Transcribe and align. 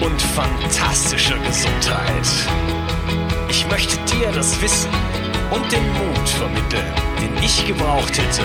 und 0.00 0.20
fantastischer 0.20 1.38
Gesundheit. 1.38 2.28
Ich 3.48 3.66
möchte 3.68 3.96
dir 4.04 4.30
das 4.32 4.60
Wissen 4.62 4.90
und 5.50 5.72
den 5.72 5.86
Mut 5.92 6.28
vermitteln, 6.28 6.86
den 7.20 7.42
ich 7.42 7.66
gebraucht 7.66 8.16
hätte, 8.18 8.44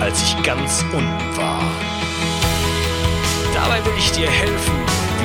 als 0.00 0.22
ich 0.22 0.42
ganz 0.42 0.84
unten 0.92 1.36
war. 1.36 1.62
Dabei 3.54 3.84
will 3.84 3.92
ich 3.98 4.10
dir 4.12 4.30
helfen, 4.30 4.74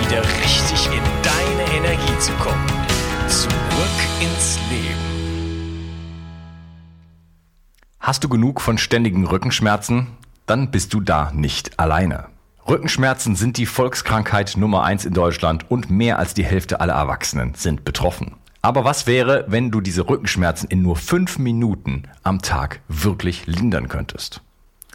wieder 0.01 0.21
richtig 0.21 0.85
in 0.87 1.03
deine 1.23 1.77
Energie 1.77 2.19
zu 2.19 2.31
kommen. 2.33 2.65
Zurück 3.27 3.99
ins 4.21 4.59
Leben. 4.69 5.07
Hast 7.99 8.23
du 8.23 8.29
genug 8.29 8.61
von 8.61 8.77
ständigen 8.77 9.25
Rückenschmerzen? 9.25 10.07
Dann 10.45 10.71
bist 10.71 10.93
du 10.93 11.01
da 11.01 11.31
nicht 11.33 11.77
alleine. 11.77 12.36
Rückenschmerzen 12.69 13.37
sind 13.37 13.55
die 13.55 13.65
Volkskrankheit 13.65 14.57
Nummer 14.57 14.83
eins 14.83 15.05
in 15.05 15.13
Deutschland 15.13 15.71
und 15.71 15.89
mehr 15.89 16.19
als 16.19 16.33
die 16.33 16.43
Hälfte 16.43 16.81
aller 16.81 16.95
Erwachsenen 16.95 17.53
sind 17.53 17.85
betroffen. 17.85 18.35
Aber 18.61 18.83
was 18.83 19.07
wäre, 19.07 19.45
wenn 19.47 19.71
du 19.71 19.79
diese 19.79 20.09
Rückenschmerzen 20.09 20.69
in 20.69 20.81
nur 20.81 20.97
fünf 20.97 21.37
Minuten 21.39 22.03
am 22.23 22.41
Tag 22.41 22.81
wirklich 22.89 23.47
lindern 23.47 23.87
könntest? 23.87 24.41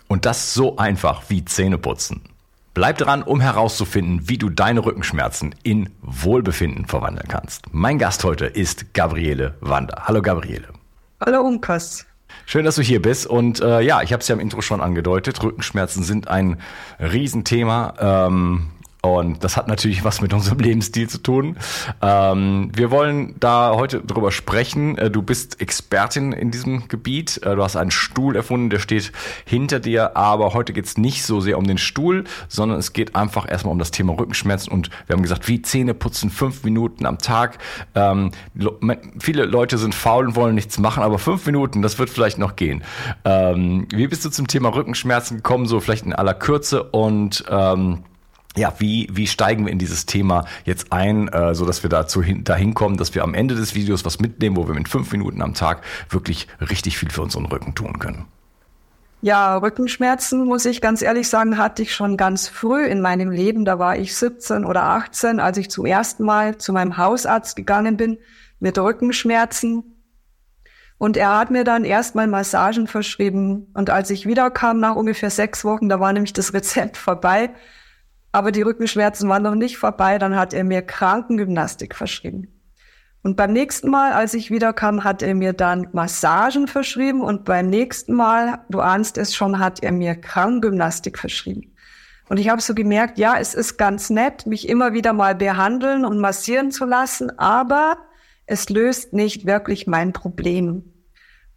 Und 0.06 0.26
das 0.26 0.52
so 0.52 0.76
einfach 0.76 1.22
wie 1.28 1.46
Zähneputzen. 1.46 2.20
Bleib 2.74 2.98
dran, 2.98 3.22
um 3.22 3.40
herauszufinden, 3.40 4.28
wie 4.28 4.36
du 4.36 4.50
deine 4.50 4.84
Rückenschmerzen 4.84 5.54
in 5.62 5.88
Wohlbefinden 6.02 6.84
verwandeln 6.84 7.28
kannst. 7.28 7.72
Mein 7.72 7.98
Gast 7.98 8.22
heute 8.24 8.44
ist 8.44 8.92
Gabriele 8.92 9.54
Wander. 9.60 10.02
Hallo 10.04 10.20
Gabriele. 10.20 10.68
Hallo 11.24 11.40
Unkas. 11.40 12.04
Schön, 12.46 12.64
dass 12.64 12.74
du 12.74 12.82
hier 12.82 13.00
bist. 13.00 13.26
Und 13.26 13.60
äh, 13.60 13.80
ja, 13.80 14.02
ich 14.02 14.12
habe 14.12 14.20
es 14.20 14.28
ja 14.28 14.34
im 14.34 14.40
Intro 14.40 14.60
schon 14.60 14.80
angedeutet. 14.80 15.42
Rückenschmerzen 15.42 16.02
sind 16.02 16.28
ein 16.28 16.60
Riesenthema. 16.98 17.94
Ähm, 18.28 18.71
und 19.02 19.42
das 19.42 19.56
hat 19.56 19.66
natürlich 19.66 20.04
was 20.04 20.20
mit 20.20 20.32
unserem 20.32 20.58
Lebensstil 20.60 21.08
zu 21.08 21.18
tun. 21.18 21.56
Ähm, 22.00 22.70
wir 22.72 22.92
wollen 22.92 23.34
da 23.40 23.72
heute 23.74 24.00
drüber 24.00 24.30
sprechen. 24.30 24.96
Äh, 24.96 25.10
du 25.10 25.22
bist 25.22 25.60
Expertin 25.60 26.30
in 26.30 26.52
diesem 26.52 26.86
Gebiet. 26.86 27.40
Äh, 27.42 27.56
du 27.56 27.64
hast 27.64 27.74
einen 27.74 27.90
Stuhl 27.90 28.36
erfunden, 28.36 28.70
der 28.70 28.78
steht 28.78 29.10
hinter 29.44 29.80
dir. 29.80 30.16
Aber 30.16 30.54
heute 30.54 30.72
geht 30.72 30.84
es 30.84 30.98
nicht 30.98 31.24
so 31.24 31.40
sehr 31.40 31.58
um 31.58 31.66
den 31.66 31.78
Stuhl, 31.78 32.22
sondern 32.46 32.78
es 32.78 32.92
geht 32.92 33.16
einfach 33.16 33.50
erstmal 33.50 33.72
um 33.72 33.80
das 33.80 33.90
Thema 33.90 34.16
Rückenschmerzen. 34.16 34.72
Und 34.72 34.88
wir 35.08 35.14
haben 35.14 35.22
gesagt, 35.22 35.48
wie 35.48 35.60
Zähne 35.60 35.94
putzen, 35.94 36.30
fünf 36.30 36.62
Minuten 36.62 37.04
am 37.04 37.18
Tag. 37.18 37.58
Ähm, 37.96 38.30
viele 39.18 39.46
Leute 39.46 39.78
sind 39.78 39.96
faul 39.96 40.28
und 40.28 40.36
wollen 40.36 40.54
nichts 40.54 40.78
machen, 40.78 41.02
aber 41.02 41.18
fünf 41.18 41.44
Minuten, 41.44 41.82
das 41.82 41.98
wird 41.98 42.08
vielleicht 42.08 42.38
noch 42.38 42.54
gehen. 42.54 42.84
Ähm, 43.24 43.88
wie 43.92 44.06
bist 44.06 44.24
du 44.24 44.30
zum 44.30 44.46
Thema 44.46 44.68
Rückenschmerzen 44.72 45.38
gekommen? 45.38 45.66
So 45.66 45.80
vielleicht 45.80 46.06
in 46.06 46.12
aller 46.12 46.34
Kürze 46.34 46.84
und 46.84 47.44
ähm, 47.50 48.04
ja, 48.56 48.74
wie, 48.78 49.08
wie 49.10 49.26
steigen 49.26 49.64
wir 49.64 49.72
in 49.72 49.78
dieses 49.78 50.06
Thema 50.06 50.44
jetzt 50.64 50.92
ein, 50.92 51.28
äh, 51.28 51.54
so 51.54 51.64
dass 51.64 51.82
wir 51.82 51.90
dazu 51.90 52.22
hin, 52.22 52.44
dahin 52.44 52.74
kommen, 52.74 52.96
dass 52.96 53.14
wir 53.14 53.22
am 53.22 53.34
Ende 53.34 53.54
des 53.54 53.74
Videos 53.74 54.04
was 54.04 54.20
mitnehmen, 54.20 54.56
wo 54.56 54.66
wir 54.68 54.74
mit 54.74 54.88
fünf 54.88 55.10
Minuten 55.12 55.40
am 55.42 55.54
Tag 55.54 55.82
wirklich 56.10 56.48
richtig 56.60 56.98
viel 56.98 57.10
für 57.10 57.22
unseren 57.22 57.46
Rücken 57.46 57.74
tun 57.74 57.98
können. 57.98 58.26
Ja, 59.24 59.56
Rückenschmerzen, 59.56 60.44
muss 60.44 60.64
ich 60.64 60.80
ganz 60.80 61.00
ehrlich 61.00 61.28
sagen, 61.28 61.56
hatte 61.56 61.82
ich 61.82 61.94
schon 61.94 62.16
ganz 62.16 62.48
früh 62.48 62.84
in 62.84 63.00
meinem 63.00 63.30
Leben. 63.30 63.64
Da 63.64 63.78
war 63.78 63.96
ich 63.96 64.16
17 64.16 64.64
oder 64.64 64.82
18, 64.82 65.38
als 65.38 65.58
ich 65.58 65.70
zum 65.70 65.86
ersten 65.86 66.24
Mal 66.24 66.58
zu 66.58 66.72
meinem 66.72 66.96
Hausarzt 66.96 67.54
gegangen 67.54 67.96
bin 67.96 68.18
mit 68.58 68.76
Rückenschmerzen. 68.76 69.84
Und 70.98 71.16
er 71.16 71.38
hat 71.38 71.52
mir 71.52 71.62
dann 71.62 71.84
erstmal 71.84 72.26
Massagen 72.26 72.88
verschrieben. 72.88 73.68
Und 73.74 73.90
als 73.90 74.10
ich 74.10 74.26
wiederkam 74.26 74.80
nach 74.80 74.96
ungefähr 74.96 75.30
sechs 75.30 75.64
Wochen, 75.64 75.88
da 75.88 76.00
war 76.00 76.12
nämlich 76.12 76.32
das 76.32 76.52
Rezept 76.52 76.96
vorbei, 76.96 77.50
aber 78.32 78.50
die 78.50 78.62
Rückenschmerzen 78.62 79.28
waren 79.28 79.42
noch 79.42 79.54
nicht 79.54 79.78
vorbei. 79.78 80.18
Dann 80.18 80.36
hat 80.36 80.54
er 80.54 80.64
mir 80.64 80.82
Krankengymnastik 80.82 81.94
verschrieben. 81.94 82.48
Und 83.22 83.36
beim 83.36 83.52
nächsten 83.52 83.88
Mal, 83.88 84.12
als 84.12 84.34
ich 84.34 84.50
wiederkam, 84.50 85.04
hat 85.04 85.22
er 85.22 85.34
mir 85.34 85.52
dann 85.52 85.88
Massagen 85.92 86.66
verschrieben. 86.66 87.20
Und 87.20 87.44
beim 87.44 87.68
nächsten 87.68 88.14
Mal, 88.14 88.64
du 88.68 88.80
ahnst 88.80 89.16
es 89.16 89.34
schon, 89.34 89.58
hat 89.58 89.82
er 89.82 89.92
mir 89.92 90.16
Krankengymnastik 90.16 91.18
verschrieben. 91.18 91.72
Und 92.28 92.38
ich 92.38 92.48
habe 92.48 92.62
so 92.62 92.74
gemerkt, 92.74 93.18
ja, 93.18 93.36
es 93.38 93.54
ist 93.54 93.76
ganz 93.76 94.10
nett, 94.10 94.46
mich 94.46 94.68
immer 94.68 94.94
wieder 94.94 95.12
mal 95.12 95.34
behandeln 95.34 96.04
und 96.04 96.18
massieren 96.18 96.70
zu 96.70 96.84
lassen, 96.84 97.38
aber 97.38 97.98
es 98.46 98.70
löst 98.70 99.12
nicht 99.12 99.44
wirklich 99.46 99.86
mein 99.86 100.12
Problem. 100.12 100.91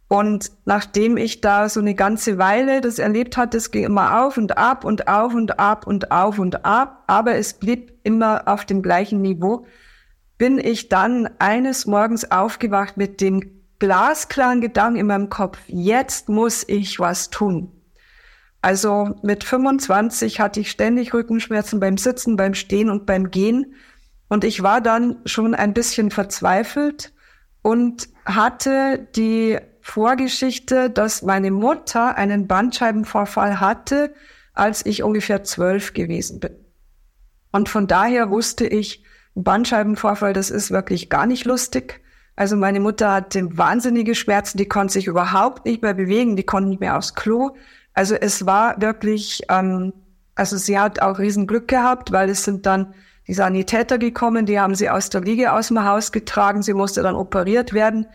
Und 0.08 0.52
nachdem 0.64 1.16
ich 1.16 1.40
da 1.40 1.68
so 1.68 1.80
eine 1.80 1.94
ganze 1.94 2.38
Weile 2.38 2.80
das 2.80 2.98
erlebt 2.98 3.36
hatte, 3.36 3.56
es 3.56 3.72
ging 3.72 3.84
immer 3.84 4.22
auf 4.24 4.36
und 4.36 4.56
ab 4.56 4.84
und 4.84 5.08
auf 5.08 5.34
und 5.34 5.58
ab 5.58 5.86
und 5.86 6.12
auf 6.12 6.38
und 6.38 6.64
ab, 6.64 7.02
aber 7.08 7.34
es 7.34 7.54
blieb 7.54 7.92
immer 8.04 8.46
auf 8.46 8.64
dem 8.64 8.82
gleichen 8.82 9.20
Niveau, 9.20 9.66
bin 10.38 10.58
ich 10.58 10.88
dann 10.88 11.28
eines 11.38 11.86
Morgens 11.86 12.30
aufgewacht 12.30 12.96
mit 12.96 13.20
dem 13.20 13.56
glasklaren 13.78 14.60
Gedanken 14.60 15.00
in 15.00 15.06
meinem 15.06 15.28
Kopf, 15.28 15.58
jetzt 15.66 16.28
muss 16.28 16.64
ich 16.68 17.00
was 17.00 17.30
tun. 17.30 17.72
Also 18.62 19.14
mit 19.22 19.44
25 19.44 20.40
hatte 20.40 20.60
ich 20.60 20.70
ständig 20.70 21.14
Rückenschmerzen 21.14 21.80
beim 21.80 21.98
Sitzen, 21.98 22.36
beim 22.36 22.54
Stehen 22.54 22.90
und 22.90 23.06
beim 23.06 23.30
Gehen. 23.30 23.74
Und 24.28 24.44
ich 24.44 24.62
war 24.62 24.80
dann 24.80 25.18
schon 25.24 25.54
ein 25.54 25.72
bisschen 25.72 26.10
verzweifelt 26.10 27.12
und 27.62 28.08
hatte 28.24 29.08
die 29.14 29.58
Vorgeschichte, 29.86 30.90
dass 30.90 31.22
meine 31.22 31.52
Mutter 31.52 32.16
einen 32.16 32.48
Bandscheibenvorfall 32.48 33.60
hatte, 33.60 34.12
als 34.52 34.84
ich 34.84 35.04
ungefähr 35.04 35.44
zwölf 35.44 35.94
gewesen 35.94 36.40
bin. 36.40 36.56
Und 37.52 37.68
von 37.68 37.86
daher 37.86 38.28
wusste 38.28 38.66
ich, 38.66 39.04
Bandscheibenvorfall, 39.36 40.32
das 40.32 40.50
ist 40.50 40.72
wirklich 40.72 41.08
gar 41.08 41.26
nicht 41.26 41.44
lustig. 41.44 42.02
Also 42.34 42.56
meine 42.56 42.80
Mutter 42.80 43.12
hatte 43.12 43.56
wahnsinnige 43.56 44.16
Schmerzen, 44.16 44.58
die 44.58 44.66
konnte 44.66 44.94
sich 44.94 45.06
überhaupt 45.06 45.64
nicht 45.64 45.82
mehr 45.82 45.94
bewegen, 45.94 46.36
die 46.36 46.42
konnte 46.42 46.68
nicht 46.68 46.80
mehr 46.80 46.98
aufs 46.98 47.14
Klo. 47.14 47.54
Also 47.94 48.16
es 48.16 48.44
war 48.44 48.80
wirklich, 48.80 49.42
ähm, 49.48 49.92
also 50.34 50.56
sie 50.56 50.78
hat 50.78 51.00
auch 51.00 51.20
Riesenglück 51.20 51.68
gehabt, 51.68 52.10
weil 52.10 52.28
es 52.28 52.42
sind 52.42 52.66
dann 52.66 52.92
die 53.28 53.34
Sanitäter 53.34 53.98
gekommen, 53.98 54.46
die 54.46 54.58
haben 54.58 54.74
sie 54.74 54.90
aus 54.90 55.10
der 55.10 55.20
Liege 55.20 55.52
aus 55.52 55.68
dem 55.68 55.84
Haus 55.84 56.12
getragen, 56.12 56.62
sie 56.62 56.74
musste 56.74 57.02
dann 57.02 57.14
operiert 57.14 57.72
werden. 57.72 58.06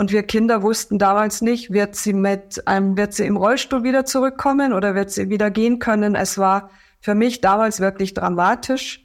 Und 0.00 0.12
wir 0.12 0.22
Kinder 0.22 0.62
wussten 0.62 0.98
damals 0.98 1.42
nicht, 1.42 1.74
wird 1.74 1.94
sie 1.94 2.14
mit 2.14 2.66
einem, 2.66 2.96
wird 2.96 3.12
sie 3.12 3.26
im 3.26 3.36
Rollstuhl 3.36 3.82
wieder 3.82 4.06
zurückkommen 4.06 4.72
oder 4.72 4.94
wird 4.94 5.10
sie 5.10 5.28
wieder 5.28 5.50
gehen 5.50 5.78
können. 5.78 6.14
Es 6.14 6.38
war 6.38 6.70
für 7.02 7.14
mich 7.14 7.42
damals 7.42 7.80
wirklich 7.80 8.14
dramatisch. 8.14 9.04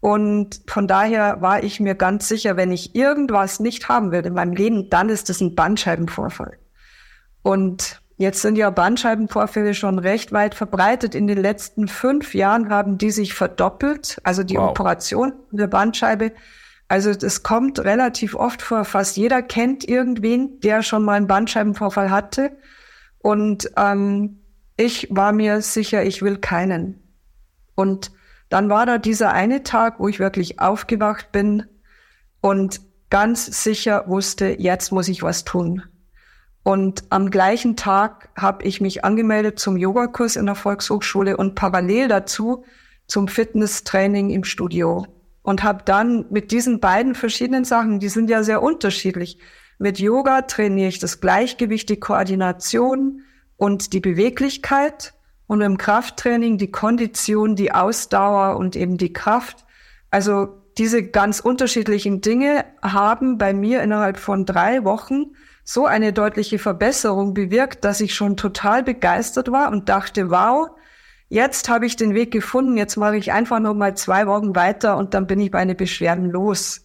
Und 0.00 0.60
von 0.66 0.86
daher 0.86 1.40
war 1.40 1.64
ich 1.64 1.80
mir 1.80 1.94
ganz 1.94 2.28
sicher, 2.28 2.58
wenn 2.58 2.72
ich 2.72 2.94
irgendwas 2.94 3.58
nicht 3.58 3.88
haben 3.88 4.12
will 4.12 4.26
in 4.26 4.34
meinem 4.34 4.52
Leben, 4.52 4.90
dann 4.90 5.08
ist 5.08 5.30
es 5.30 5.40
ein 5.40 5.54
Bandscheibenvorfall. 5.54 6.58
Und 7.40 8.02
jetzt 8.18 8.42
sind 8.42 8.58
ja 8.58 8.68
Bandscheibenvorfälle 8.68 9.72
schon 9.72 9.98
recht 9.98 10.30
weit 10.32 10.54
verbreitet. 10.54 11.14
In 11.14 11.26
den 11.26 11.38
letzten 11.38 11.88
fünf 11.88 12.34
Jahren 12.34 12.68
haben 12.68 12.98
die 12.98 13.12
sich 13.12 13.32
verdoppelt, 13.32 14.20
also 14.24 14.42
die 14.42 14.58
wow. 14.58 14.68
Operation 14.68 15.32
der 15.52 15.68
Bandscheibe. 15.68 16.32
Also 16.94 17.12
das 17.12 17.42
kommt 17.42 17.80
relativ 17.80 18.36
oft 18.36 18.62
vor. 18.62 18.84
Fast 18.84 19.16
jeder 19.16 19.42
kennt 19.42 19.82
irgendwen, 19.82 20.60
der 20.60 20.84
schon 20.84 21.02
mal 21.02 21.14
einen 21.14 21.26
Bandscheibenvorfall 21.26 22.08
hatte. 22.12 22.56
Und 23.18 23.68
ähm, 23.76 24.44
ich 24.76 25.08
war 25.10 25.32
mir 25.32 25.60
sicher, 25.60 26.04
ich 26.04 26.22
will 26.22 26.36
keinen. 26.36 27.02
Und 27.74 28.12
dann 28.48 28.68
war 28.68 28.86
da 28.86 28.98
dieser 28.98 29.32
eine 29.32 29.64
Tag, 29.64 29.98
wo 29.98 30.06
ich 30.06 30.20
wirklich 30.20 30.60
aufgewacht 30.60 31.32
bin 31.32 31.66
und 32.40 32.80
ganz 33.10 33.64
sicher 33.64 34.04
wusste, 34.06 34.54
jetzt 34.60 34.92
muss 34.92 35.08
ich 35.08 35.24
was 35.24 35.42
tun. 35.42 35.82
Und 36.62 37.02
am 37.10 37.28
gleichen 37.28 37.74
Tag 37.74 38.28
habe 38.36 38.62
ich 38.62 38.80
mich 38.80 39.04
angemeldet 39.04 39.58
zum 39.58 39.76
Yogakurs 39.76 40.36
in 40.36 40.46
der 40.46 40.54
Volkshochschule 40.54 41.36
und 41.36 41.56
parallel 41.56 42.06
dazu 42.06 42.64
zum 43.08 43.26
Fitnesstraining 43.26 44.30
im 44.30 44.44
Studio. 44.44 45.08
Und 45.44 45.62
habe 45.62 45.84
dann 45.84 46.26
mit 46.30 46.50
diesen 46.50 46.80
beiden 46.80 47.14
verschiedenen 47.14 47.64
Sachen, 47.64 48.00
die 48.00 48.08
sind 48.08 48.28
ja 48.28 48.42
sehr 48.42 48.62
unterschiedlich, 48.62 49.38
mit 49.78 49.98
Yoga 49.98 50.42
trainiere 50.42 50.88
ich 50.88 50.98
das 50.98 51.20
Gleichgewicht, 51.20 51.88
die 51.88 52.00
Koordination 52.00 53.22
und 53.56 53.92
die 53.92 54.00
Beweglichkeit 54.00 55.14
und 55.46 55.60
im 55.60 55.78
Krafttraining 55.78 56.58
die 56.58 56.70
Kondition, 56.70 57.56
die 57.56 57.72
Ausdauer 57.72 58.56
und 58.56 58.76
eben 58.76 58.96
die 58.96 59.12
Kraft. 59.12 59.64
Also 60.10 60.48
diese 60.78 61.02
ganz 61.02 61.40
unterschiedlichen 61.40 62.20
Dinge 62.20 62.64
haben 62.82 63.38
bei 63.38 63.52
mir 63.52 63.82
innerhalb 63.82 64.18
von 64.18 64.46
drei 64.46 64.84
Wochen 64.84 65.34
so 65.64 65.86
eine 65.86 66.12
deutliche 66.12 66.58
Verbesserung 66.58 67.34
bewirkt, 67.34 67.84
dass 67.84 68.00
ich 68.00 68.14
schon 68.14 68.36
total 68.36 68.82
begeistert 68.82 69.50
war 69.50 69.70
und 69.70 69.88
dachte, 69.88 70.30
wow, 70.30 70.70
jetzt 71.34 71.68
habe 71.68 71.84
ich 71.84 71.96
den 71.96 72.14
Weg 72.14 72.30
gefunden, 72.30 72.76
jetzt 72.76 72.96
mache 72.96 73.16
ich 73.16 73.32
einfach 73.32 73.58
noch 73.58 73.74
mal 73.74 73.96
zwei 73.96 74.28
Wochen 74.28 74.54
weiter 74.54 74.96
und 74.96 75.14
dann 75.14 75.26
bin 75.26 75.40
ich 75.40 75.50
meine 75.50 75.74
Beschwerden 75.74 76.30
los. 76.30 76.82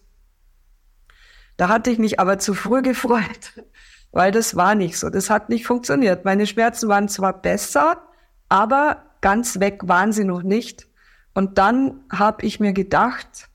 Da 1.56 1.68
hatte 1.68 1.90
ich 1.90 1.98
mich 1.98 2.18
aber 2.18 2.38
zu 2.38 2.54
früh 2.54 2.82
gefreut, 2.92 3.62
weil 4.10 4.32
das 4.32 4.56
war 4.56 4.74
nicht 4.74 4.98
so. 4.98 5.08
Das 5.08 5.30
hat 5.30 5.48
nicht 5.48 5.66
funktioniert. 5.66 6.24
Meine 6.24 6.48
Schmerzen 6.48 6.88
waren 6.88 7.08
zwar 7.08 7.40
besser, 7.40 8.02
aber 8.48 9.04
ganz 9.20 9.60
weg 9.60 9.82
waren 9.84 10.12
sie 10.12 10.24
noch 10.24 10.42
nicht. 10.42 10.88
Und 11.32 11.58
dann 11.58 12.00
habe 12.12 12.44
ich 12.44 12.58
mir 12.58 12.72
gedacht, 12.72 13.48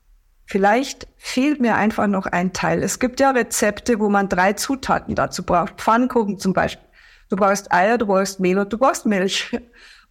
vielleicht 0.46 1.08
fehlt 1.18 1.60
mir 1.60 1.74
einfach 1.74 2.06
noch 2.06 2.24
ein 2.24 2.54
Teil. 2.54 2.82
Es 2.82 2.98
gibt 3.00 3.20
ja 3.20 3.32
Rezepte, 3.32 4.00
wo 4.00 4.08
man 4.08 4.30
drei 4.30 4.54
Zutaten 4.54 5.14
dazu 5.14 5.42
braucht. 5.42 5.74
Pfannkuchen 5.78 6.38
zum 6.38 6.54
Beispiel. 6.54 6.88
Du 7.28 7.36
brauchst 7.36 7.70
Eier, 7.70 7.98
du 7.98 8.06
brauchst 8.06 8.40
Mehl 8.40 8.58
und 8.58 8.72
du 8.72 8.78
brauchst 8.78 9.04
Milch. 9.04 9.54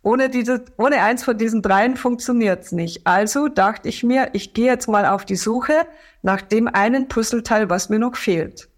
Ohne, 0.05 0.29
diese, 0.29 0.63
ohne 0.77 1.01
eins 1.01 1.23
von 1.23 1.35
diesen 1.35 1.63
dreien 1.63 1.97
funktioniert's 1.97 2.71
nicht. 2.71 3.07
Also 3.07 3.47
dachte 3.47 3.89
ich 3.89 4.03
mir, 4.03 4.29
ich 4.33 4.53
gehe 4.53 4.67
jetzt 4.67 4.87
mal 4.87 5.07
auf 5.07 5.25
die 5.25 5.35
Suche 5.35 5.73
nach 6.21 6.41
dem 6.41 6.67
einen 6.67 7.07
Puzzleteil, 7.07 7.71
was 7.71 7.89
mir 7.89 7.97
noch 7.97 8.15
fehlt. 8.15 8.69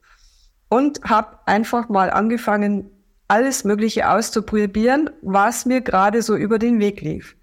Und 0.70 1.02
habe 1.04 1.40
einfach 1.46 1.90
mal 1.90 2.12
angefangen, 2.12 2.90
alles 3.28 3.66
Mögliche 3.66 4.10
auszuprobieren, 4.10 5.10
was 5.22 5.66
mir 5.66 5.82
gerade 5.82 6.22
so 6.22 6.34
über 6.38 6.60
den 6.60 6.80
Weg 6.80 7.02
lief. 7.02 7.36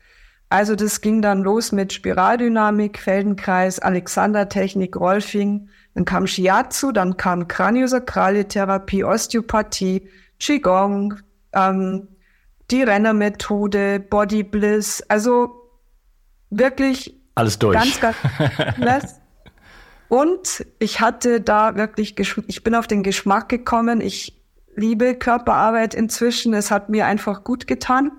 Also 0.48 0.76
das 0.76 1.02
ging 1.02 1.20
dann 1.20 1.42
los 1.42 1.70
mit 1.70 1.92
Spiraldynamik, 1.92 2.98
Feldenkreis, 2.98 3.80
Alexander-Technik, 3.80 4.96
Rolfing, 4.96 5.68
dann 5.92 6.06
kam 6.06 6.26
Shiatsu, 6.26 6.90
dann 6.90 7.18
kam 7.18 7.48
Kraniosakrale 7.48 8.48
Therapie, 8.48 9.04
Osteopathie, 9.04 10.08
Qigong, 10.40 11.16
ähm, 11.52 12.08
die 12.70 12.82
Rennermethode, 12.82 14.00
Body 14.00 14.42
Bliss, 14.42 15.02
also 15.08 15.70
wirklich 16.50 17.14
alles 17.34 17.58
durch. 17.58 17.76
Ganz, 17.76 18.00
ganz 18.00 19.20
Und 20.08 20.64
ich 20.78 21.00
hatte 21.00 21.40
da 21.40 21.74
wirklich, 21.76 22.14
ich 22.46 22.62
bin 22.62 22.74
auf 22.74 22.86
den 22.86 23.02
Geschmack 23.02 23.48
gekommen. 23.48 24.00
Ich 24.00 24.40
liebe 24.76 25.14
Körperarbeit 25.14 25.94
inzwischen. 25.94 26.54
Es 26.54 26.70
hat 26.70 26.88
mir 26.88 27.06
einfach 27.06 27.42
gut 27.42 27.66
getan. 27.66 28.12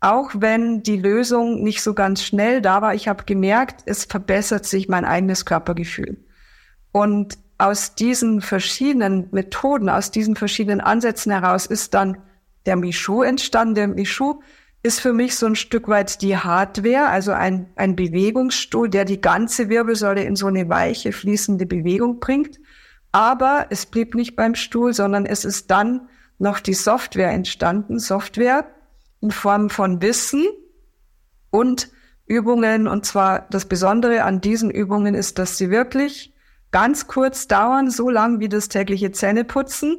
Auch 0.00 0.30
wenn 0.34 0.82
die 0.82 0.96
Lösung 0.96 1.62
nicht 1.62 1.82
so 1.82 1.94
ganz 1.94 2.22
schnell 2.22 2.60
da 2.62 2.82
war, 2.82 2.94
ich 2.94 3.08
habe 3.08 3.24
gemerkt, 3.24 3.82
es 3.86 4.06
verbessert 4.06 4.64
sich 4.66 4.88
mein 4.88 5.04
eigenes 5.04 5.44
Körpergefühl. 5.44 6.18
Und 6.92 7.38
aus 7.58 7.94
diesen 7.94 8.40
verschiedenen 8.40 9.28
Methoden, 9.30 9.90
aus 9.90 10.10
diesen 10.10 10.36
verschiedenen 10.36 10.80
Ansätzen 10.80 11.30
heraus 11.32 11.66
ist 11.66 11.92
dann 11.94 12.18
der 12.66 12.76
Michu 12.76 13.22
entstanden. 13.22 13.74
Der 13.74 13.88
Michu 13.88 14.40
ist 14.82 15.00
für 15.00 15.12
mich 15.12 15.36
so 15.36 15.46
ein 15.46 15.56
Stück 15.56 15.88
weit 15.88 16.22
die 16.22 16.36
Hardware, 16.36 17.08
also 17.08 17.32
ein, 17.32 17.68
ein 17.76 17.96
Bewegungsstuhl, 17.96 18.88
der 18.88 19.04
die 19.04 19.20
ganze 19.20 19.68
Wirbelsäule 19.68 20.22
in 20.22 20.36
so 20.36 20.46
eine 20.46 20.68
weiche, 20.68 21.12
fließende 21.12 21.66
Bewegung 21.66 22.18
bringt. 22.20 22.58
Aber 23.12 23.66
es 23.70 23.86
blieb 23.86 24.14
nicht 24.14 24.36
beim 24.36 24.54
Stuhl, 24.54 24.94
sondern 24.94 25.26
es 25.26 25.44
ist 25.44 25.70
dann 25.70 26.08
noch 26.38 26.60
die 26.60 26.74
Software 26.74 27.30
entstanden. 27.30 27.98
Software 27.98 28.64
in 29.20 29.30
Form 29.30 29.68
von 29.68 30.00
Wissen 30.00 30.46
und 31.50 31.90
Übungen. 32.26 32.88
Und 32.88 33.04
zwar 33.04 33.46
das 33.50 33.66
Besondere 33.66 34.22
an 34.22 34.40
diesen 34.40 34.70
Übungen 34.70 35.14
ist, 35.14 35.38
dass 35.38 35.58
sie 35.58 35.70
wirklich 35.70 36.32
ganz 36.70 37.06
kurz 37.06 37.48
dauern, 37.48 37.90
so 37.90 38.08
lang 38.08 38.40
wie 38.40 38.48
das 38.48 38.68
tägliche 38.68 39.10
Zähneputzen. 39.10 39.98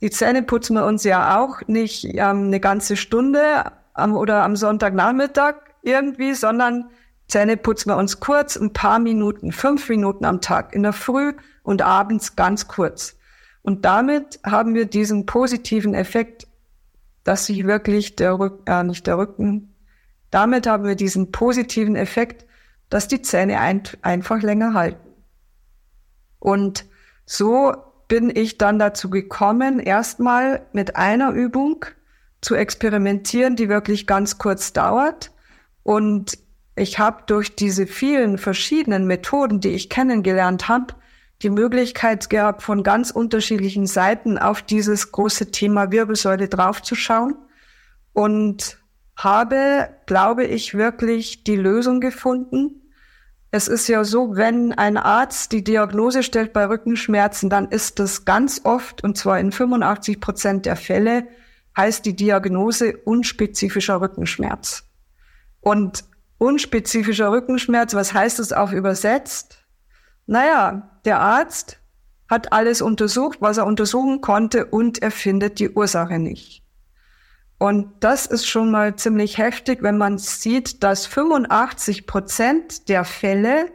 Die 0.00 0.10
Zähne 0.10 0.42
putzen 0.42 0.74
wir 0.74 0.84
uns 0.84 1.04
ja 1.04 1.40
auch 1.40 1.60
nicht 1.66 2.04
ähm, 2.04 2.46
eine 2.46 2.60
ganze 2.60 2.96
Stunde 2.96 3.64
am, 3.94 4.16
oder 4.16 4.44
am 4.44 4.54
Sonntagnachmittag 4.54 5.56
irgendwie, 5.82 6.34
sondern 6.34 6.90
Zähne 7.26 7.56
putzen 7.56 7.90
wir 7.90 7.96
uns 7.96 8.20
kurz, 8.20 8.56
ein 8.56 8.72
paar 8.72 8.98
Minuten, 8.98 9.52
fünf 9.52 9.88
Minuten 9.88 10.24
am 10.24 10.40
Tag, 10.40 10.74
in 10.74 10.82
der 10.82 10.92
Früh 10.92 11.34
und 11.62 11.82
abends 11.82 12.36
ganz 12.36 12.68
kurz. 12.68 13.16
Und 13.62 13.84
damit 13.84 14.40
haben 14.46 14.74
wir 14.74 14.86
diesen 14.86 15.26
positiven 15.26 15.94
Effekt, 15.94 16.46
dass 17.24 17.46
sich 17.46 17.66
wirklich 17.66 18.16
der 18.16 18.38
Rücken, 18.38 18.62
äh, 18.66 18.84
nicht 18.84 19.06
der 19.06 19.18
Rücken, 19.18 19.74
damit 20.30 20.66
haben 20.66 20.84
wir 20.84 20.94
diesen 20.94 21.32
positiven 21.32 21.96
Effekt, 21.96 22.46
dass 22.88 23.08
die 23.08 23.20
Zähne 23.20 23.60
ein, 23.60 23.82
einfach 24.02 24.40
länger 24.42 24.74
halten. 24.74 25.08
Und 26.38 26.86
so 27.26 27.74
bin 28.08 28.34
ich 28.34 28.58
dann 28.58 28.78
dazu 28.78 29.10
gekommen, 29.10 29.78
erstmal 29.78 30.66
mit 30.72 30.96
einer 30.96 31.30
Übung 31.32 31.84
zu 32.40 32.54
experimentieren, 32.54 33.56
die 33.56 33.68
wirklich 33.68 34.06
ganz 34.06 34.38
kurz 34.38 34.72
dauert. 34.72 35.30
Und 35.82 36.38
ich 36.74 36.98
habe 36.98 37.24
durch 37.26 37.54
diese 37.54 37.86
vielen 37.86 38.38
verschiedenen 38.38 39.06
Methoden, 39.06 39.60
die 39.60 39.70
ich 39.70 39.90
kennengelernt 39.90 40.68
habe, 40.68 40.94
die 41.42 41.50
Möglichkeit 41.50 42.30
gehabt, 42.30 42.62
von 42.62 42.82
ganz 42.82 43.10
unterschiedlichen 43.10 43.86
Seiten 43.86 44.38
auf 44.38 44.62
dieses 44.62 45.12
große 45.12 45.50
Thema 45.50 45.92
Wirbelsäule 45.92 46.48
draufzuschauen 46.48 47.36
und 48.12 48.78
habe, 49.16 49.90
glaube 50.06 50.44
ich, 50.44 50.74
wirklich 50.74 51.44
die 51.44 51.56
Lösung 51.56 52.00
gefunden. 52.00 52.87
Es 53.50 53.66
ist 53.66 53.88
ja 53.88 54.04
so, 54.04 54.36
wenn 54.36 54.72
ein 54.74 54.98
Arzt 54.98 55.52
die 55.52 55.64
Diagnose 55.64 56.22
stellt 56.22 56.52
bei 56.52 56.68
Rückenschmerzen, 56.68 57.48
dann 57.48 57.68
ist 57.68 57.98
das 57.98 58.26
ganz 58.26 58.60
oft, 58.64 59.02
und 59.02 59.16
zwar 59.16 59.40
in 59.40 59.52
85 59.52 60.20
Prozent 60.20 60.66
der 60.66 60.76
Fälle, 60.76 61.26
heißt 61.76 62.04
die 62.04 62.14
Diagnose 62.14 62.98
unspezifischer 62.98 64.00
Rückenschmerz. 64.02 64.84
Und 65.60 66.04
unspezifischer 66.36 67.30
Rückenschmerz, 67.30 67.94
was 67.94 68.12
heißt 68.12 68.38
das 68.38 68.52
auch 68.52 68.72
übersetzt? 68.72 69.64
Naja, 70.26 70.90
der 71.06 71.20
Arzt 71.20 71.78
hat 72.28 72.52
alles 72.52 72.82
untersucht, 72.82 73.40
was 73.40 73.56
er 73.56 73.66
untersuchen 73.66 74.20
konnte 74.20 74.66
und 74.66 75.00
er 75.00 75.10
findet 75.10 75.58
die 75.58 75.70
Ursache 75.70 76.18
nicht. 76.18 76.62
Und 77.58 77.92
das 78.00 78.26
ist 78.26 78.46
schon 78.46 78.70
mal 78.70 78.94
ziemlich 78.94 79.36
heftig, 79.36 79.82
wenn 79.82 79.98
man 79.98 80.18
sieht, 80.18 80.82
dass 80.84 81.06
85 81.06 82.06
Prozent 82.06 82.88
der 82.88 83.04
Fälle 83.04 83.72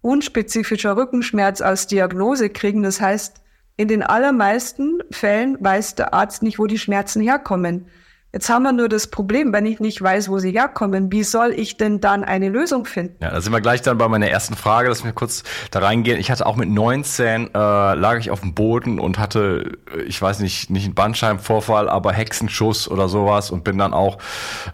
unspezifischer 0.00 0.96
Rückenschmerz 0.96 1.60
als 1.60 1.86
Diagnose 1.86 2.48
kriegen. 2.48 2.82
Das 2.82 3.00
heißt, 3.00 3.42
in 3.76 3.88
den 3.88 4.02
allermeisten 4.02 5.02
Fällen 5.10 5.58
weiß 5.60 5.94
der 5.94 6.14
Arzt 6.14 6.42
nicht, 6.42 6.58
wo 6.58 6.66
die 6.66 6.78
Schmerzen 6.78 7.20
herkommen. 7.20 7.86
Jetzt 8.30 8.50
haben 8.50 8.62
wir 8.64 8.72
nur 8.72 8.90
das 8.90 9.06
Problem, 9.06 9.54
wenn 9.54 9.64
ich 9.64 9.80
nicht 9.80 10.02
weiß, 10.02 10.28
wo 10.28 10.38
sie 10.38 10.50
herkommen, 10.50 11.10
wie 11.10 11.24
soll 11.24 11.54
ich 11.56 11.78
denn 11.78 11.98
dann 11.98 12.24
eine 12.24 12.50
Lösung 12.50 12.84
finden? 12.84 13.16
Ja, 13.22 13.30
da 13.30 13.40
sind 13.40 13.54
wir 13.54 13.62
gleich 13.62 13.80
dann 13.80 13.96
bei 13.96 14.06
meiner 14.06 14.28
ersten 14.28 14.54
Frage, 14.54 14.90
dass 14.90 15.02
wir 15.02 15.12
kurz 15.12 15.44
da 15.70 15.78
reingehen. 15.78 16.20
Ich 16.20 16.30
hatte 16.30 16.44
auch 16.44 16.56
mit 16.56 16.68
19, 16.68 17.46
äh, 17.46 17.48
lag 17.54 18.18
ich 18.18 18.30
auf 18.30 18.40
dem 18.40 18.52
Boden 18.52 18.98
und 19.00 19.18
hatte, 19.18 19.78
äh, 19.96 20.02
ich 20.02 20.20
weiß 20.20 20.40
nicht, 20.40 20.68
nicht 20.68 20.84
einen 20.84 20.94
Bandscheibenvorfall, 20.94 21.88
aber 21.88 22.12
Hexenschuss 22.12 22.86
oder 22.86 23.08
sowas 23.08 23.50
und 23.50 23.64
bin 23.64 23.78
dann 23.78 23.94
auch 23.94 24.18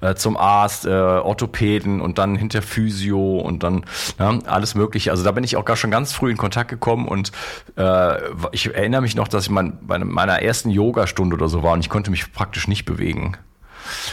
äh, 0.01 0.17
zum 0.17 0.37
Arzt, 0.37 0.85
äh, 0.85 0.91
Orthopäden 0.91 2.01
und 2.01 2.19
dann 2.19 2.35
hinter 2.35 2.61
Physio 2.61 3.39
und 3.39 3.63
dann 3.63 3.85
ja, 4.19 4.37
alles 4.47 4.75
mögliche. 4.75 5.13
Also 5.13 5.23
da 5.23 5.31
bin 5.31 5.45
ich 5.45 5.57
auch 5.57 5.65
gar 5.65 5.77
schon 5.77 5.93
ganz 5.93 6.13
früh 6.13 6.33
in 6.33 6.37
Kontakt 6.37 6.71
gekommen 6.71 7.07
und 7.07 7.31
äh, 7.77 8.17
ich 8.51 8.75
erinnere 8.75 9.03
mich 9.03 9.15
noch, 9.15 9.29
dass 9.29 9.45
ich 9.45 9.51
mein, 9.51 9.79
bei 9.81 9.97
meiner 10.01 10.43
ersten 10.43 10.71
Yogastunde 10.71 11.37
oder 11.37 11.47
so 11.47 11.63
war 11.63 11.75
und 11.75 11.81
ich 11.81 11.89
konnte 11.89 12.11
mich 12.11 12.33
praktisch 12.33 12.67
nicht 12.67 12.85
bewegen. 12.85 13.37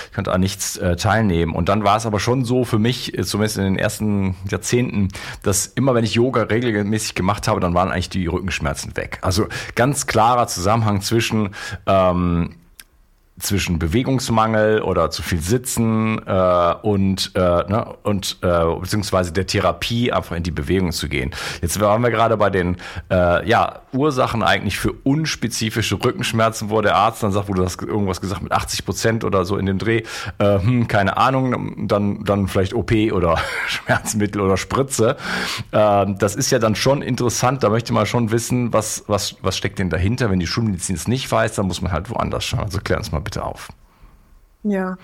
Ich 0.09 0.13
konnte 0.15 0.31
an 0.31 0.41
nichts 0.41 0.77
äh, 0.77 0.95
teilnehmen. 0.95 1.53
Und 1.53 1.69
dann 1.69 1.83
war 1.83 1.97
es 1.97 2.05
aber 2.05 2.19
schon 2.19 2.45
so 2.45 2.63
für 2.65 2.79
mich, 2.79 3.17
äh, 3.17 3.23
zumindest 3.23 3.57
in 3.57 3.63
den 3.63 3.77
ersten 3.77 4.35
Jahrzehnten, 4.50 5.09
dass 5.43 5.65
immer 5.67 5.93
wenn 5.95 6.03
ich 6.03 6.15
Yoga 6.15 6.43
regelmäßig 6.43 7.15
gemacht 7.15 7.47
habe, 7.47 7.59
dann 7.59 7.73
waren 7.73 7.91
eigentlich 7.91 8.09
die 8.09 8.27
Rückenschmerzen 8.27 8.95
weg. 8.97 9.19
Also 9.21 9.47
ganz 9.75 10.07
klarer 10.07 10.47
Zusammenhang 10.47 11.01
zwischen 11.01 11.50
ähm, 11.85 12.55
zwischen 13.41 13.79
Bewegungsmangel 13.79 14.81
oder 14.81 15.10
zu 15.10 15.24
viel 15.24 15.41
Sitzen 15.41 16.21
äh, 16.25 16.74
und 16.81 17.31
äh, 17.36 17.39
ne, 17.39 17.95
und 18.03 18.38
äh, 18.41 18.65
beziehungsweise 18.79 19.33
der 19.33 19.48
Therapie 19.48 20.12
einfach 20.12 20.36
in 20.36 20.43
die 20.43 20.51
Bewegung 20.51 20.91
zu 20.91 21.10
gehen. 21.10 21.31
Jetzt 21.62 21.79
waren 21.79 22.01
wir 22.03 22.12
gerade 22.12 22.38
bei 22.38 22.50
den 22.50 22.77
äh, 23.10 23.48
ja 23.48 23.81
Ursachen 23.93 24.43
eigentlich 24.43 24.79
für 24.79 24.93
unspezifische 25.03 25.95
Rückenschmerzen, 26.03 26.69
wo 26.69 26.81
der 26.81 26.95
Arzt 26.95 27.24
dann 27.24 27.31
sagt, 27.31 27.50
wo 27.50 27.53
du 27.53 27.63
hast 27.63 27.81
irgendwas 27.81 28.21
gesagt 28.21 28.41
mit 28.41 28.51
80 28.51 28.86
Prozent 28.86 29.24
oder 29.24 29.43
so 29.45 29.57
in 29.57 29.65
dem 29.65 29.77
Dreh, 29.77 30.03
äh, 30.38 30.60
hm, 30.60 30.88
keine 30.88 31.17
Ahnung, 31.17 31.88
dann 31.88 32.24
dann 32.24 32.48
vielleicht 32.48 32.74
OP 32.74 32.91
oder 33.12 33.38
Schmerzmittel 33.67 34.41
oder 34.41 34.57
Spritze. 34.57 35.17
Äh, 35.71 36.05
das 36.17 36.36
ist 36.36 36.51
ja 36.51 36.60
dann 36.60 36.75
schon 36.75 37.01
interessant. 37.01 37.63
Da 37.63 37.69
möchte 37.69 37.93
man 37.93 38.05
schon 38.05 38.31
wissen, 38.31 38.71
was 38.74 39.03
was 39.07 39.36
was 39.41 39.57
steckt 39.57 39.79
denn 39.79 39.89
dahinter. 39.89 40.29
Wenn 40.29 40.39
die 40.39 40.48
Schulmedizin 40.48 40.95
es 40.95 41.07
nicht 41.07 41.31
weiß, 41.31 41.55
dann 41.55 41.67
muss 41.67 41.81
man 41.81 41.91
halt 41.91 42.10
woanders 42.10 42.45
schauen. 42.45 42.62
Also 42.62 42.79
klär 42.79 42.98
uns 42.98 43.12
mal 43.12 43.19
bitte 43.19 43.30
bitte 43.31 43.45
auf. 43.45 43.69
Ja. 44.63 44.97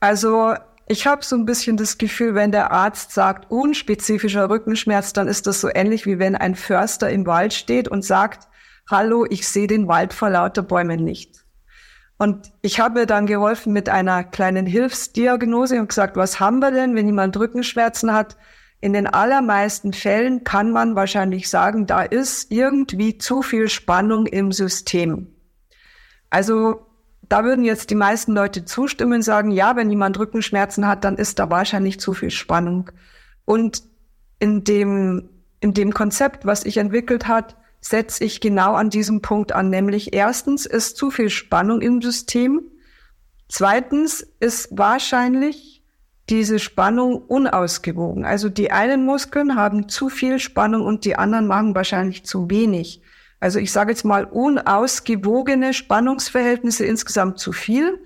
Also 0.00 0.54
ich 0.86 1.06
habe 1.06 1.24
so 1.24 1.36
ein 1.36 1.46
bisschen 1.46 1.76
das 1.76 1.98
Gefühl, 1.98 2.34
wenn 2.34 2.52
der 2.52 2.70
Arzt 2.70 3.12
sagt, 3.12 3.50
unspezifischer 3.50 4.50
Rückenschmerz, 4.50 5.12
dann 5.12 5.28
ist 5.28 5.46
das 5.46 5.60
so 5.60 5.68
ähnlich 5.72 6.06
wie 6.06 6.18
wenn 6.18 6.36
ein 6.36 6.54
Förster 6.54 7.10
im 7.10 7.26
Wald 7.26 7.54
steht 7.54 7.88
und 7.88 8.04
sagt, 8.04 8.48
hallo, 8.90 9.26
ich 9.28 9.48
sehe 9.48 9.66
den 9.66 9.88
Wald 9.88 10.12
vor 10.12 10.30
lauter 10.30 10.62
Bäumen 10.62 11.02
nicht. 11.04 11.44
Und 12.18 12.52
ich 12.60 12.80
habe 12.80 13.06
dann 13.06 13.26
geholfen 13.26 13.72
mit 13.72 13.88
einer 13.88 14.24
kleinen 14.24 14.66
Hilfsdiagnose 14.66 15.80
und 15.80 15.88
gesagt, 15.88 16.16
was 16.16 16.38
haben 16.38 16.58
wir 16.58 16.70
denn, 16.70 16.94
wenn 16.94 17.06
jemand 17.06 17.36
Rückenschmerzen 17.38 18.12
hat? 18.12 18.36
In 18.82 18.92
den 18.92 19.06
allermeisten 19.06 19.92
Fällen 19.92 20.44
kann 20.44 20.70
man 20.70 20.96
wahrscheinlich 20.96 21.48
sagen, 21.48 21.86
da 21.86 22.02
ist 22.02 22.50
irgendwie 22.50 23.16
zu 23.16 23.42
viel 23.42 23.68
Spannung 23.68 24.26
im 24.26 24.52
System. 24.52 25.34
Also 26.30 26.89
da 27.30 27.44
würden 27.44 27.64
jetzt 27.64 27.90
die 27.90 27.94
meisten 27.94 28.32
Leute 28.32 28.64
zustimmen 28.64 29.14
und 29.14 29.22
sagen, 29.22 29.52
ja, 29.52 29.76
wenn 29.76 29.88
jemand 29.88 30.18
Rückenschmerzen 30.18 30.86
hat, 30.88 31.04
dann 31.04 31.16
ist 31.16 31.38
da 31.38 31.48
wahrscheinlich 31.48 32.00
zu 32.00 32.12
viel 32.12 32.30
Spannung. 32.30 32.90
Und 33.44 33.84
in 34.40 34.64
dem, 34.64 35.30
in 35.60 35.72
dem 35.72 35.94
Konzept, 35.94 36.44
was 36.44 36.64
ich 36.64 36.76
entwickelt 36.76 37.28
hat, 37.28 37.56
setze 37.80 38.24
ich 38.24 38.40
genau 38.40 38.74
an 38.74 38.90
diesem 38.90 39.22
Punkt 39.22 39.52
an, 39.52 39.70
nämlich 39.70 40.12
erstens 40.12 40.66
ist 40.66 40.96
zu 40.96 41.12
viel 41.12 41.30
Spannung 41.30 41.80
im 41.82 42.02
System. 42.02 42.62
Zweitens 43.48 44.26
ist 44.40 44.68
wahrscheinlich 44.76 45.84
diese 46.30 46.58
Spannung 46.58 47.16
unausgewogen. 47.16 48.24
Also 48.24 48.48
die 48.48 48.72
einen 48.72 49.04
Muskeln 49.04 49.54
haben 49.54 49.88
zu 49.88 50.08
viel 50.08 50.40
Spannung 50.40 50.82
und 50.82 51.04
die 51.04 51.14
anderen 51.14 51.46
machen 51.46 51.76
wahrscheinlich 51.76 52.24
zu 52.24 52.50
wenig. 52.50 53.02
Also 53.40 53.58
ich 53.58 53.72
sage 53.72 53.90
jetzt 53.90 54.04
mal 54.04 54.24
unausgewogene 54.24 55.72
Spannungsverhältnisse 55.72 56.84
insgesamt 56.84 57.38
zu 57.38 57.52
viel, 57.52 57.98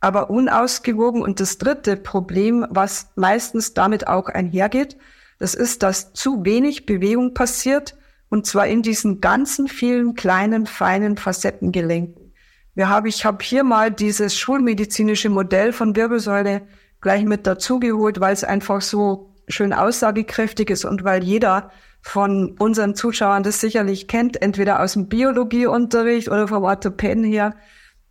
aber 0.00 0.30
unausgewogen. 0.30 1.20
Und 1.22 1.40
das 1.40 1.58
dritte 1.58 1.96
Problem, 1.96 2.64
was 2.70 3.10
meistens 3.16 3.74
damit 3.74 4.06
auch 4.06 4.28
einhergeht, 4.28 4.96
das 5.40 5.54
ist, 5.54 5.82
dass 5.82 6.12
zu 6.12 6.44
wenig 6.44 6.86
Bewegung 6.86 7.34
passiert 7.34 7.96
und 8.28 8.46
zwar 8.46 8.66
in 8.66 8.82
diesen 8.82 9.20
ganzen 9.20 9.68
vielen 9.68 10.14
kleinen, 10.14 10.66
feinen 10.66 11.16
Facettengelenken. 11.16 12.32
Wir 12.74 12.88
haben, 12.88 13.06
ich 13.06 13.24
habe 13.24 13.42
hier 13.42 13.64
mal 13.64 13.90
dieses 13.90 14.38
schulmedizinische 14.38 15.30
Modell 15.30 15.72
von 15.72 15.96
Wirbelsäule 15.96 16.62
gleich 17.00 17.24
mit 17.24 17.46
dazugeholt, 17.46 18.20
weil 18.20 18.32
es 18.32 18.44
einfach 18.44 18.82
so 18.82 19.34
schön 19.48 19.72
aussagekräftig 19.72 20.70
ist 20.70 20.84
und 20.84 21.04
weil 21.04 21.24
jeder 21.24 21.70
von 22.00 22.56
unseren 22.58 22.94
Zuschauern 22.94 23.42
das 23.42 23.60
sicherlich 23.60 24.08
kennt, 24.08 24.40
entweder 24.40 24.80
aus 24.80 24.94
dem 24.94 25.08
Biologieunterricht 25.08 26.28
oder 26.28 26.48
vom 26.48 26.64
Orthopäden 26.64 27.24
her. 27.24 27.54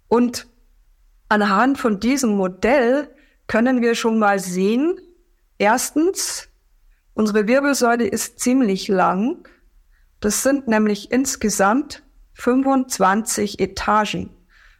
Und 0.07 0.47
anhand 1.29 1.77
von 1.77 1.99
diesem 1.99 2.35
Modell 2.35 3.09
können 3.47 3.81
wir 3.81 3.95
schon 3.95 4.19
mal 4.19 4.39
sehen, 4.39 4.99
erstens, 5.57 6.49
unsere 7.13 7.47
Wirbelsäule 7.47 8.05
ist 8.05 8.39
ziemlich 8.39 8.87
lang. 8.87 9.47
Das 10.19 10.43
sind 10.43 10.67
nämlich 10.67 11.11
insgesamt 11.11 12.03
25 12.33 13.59
Etagen. 13.59 14.29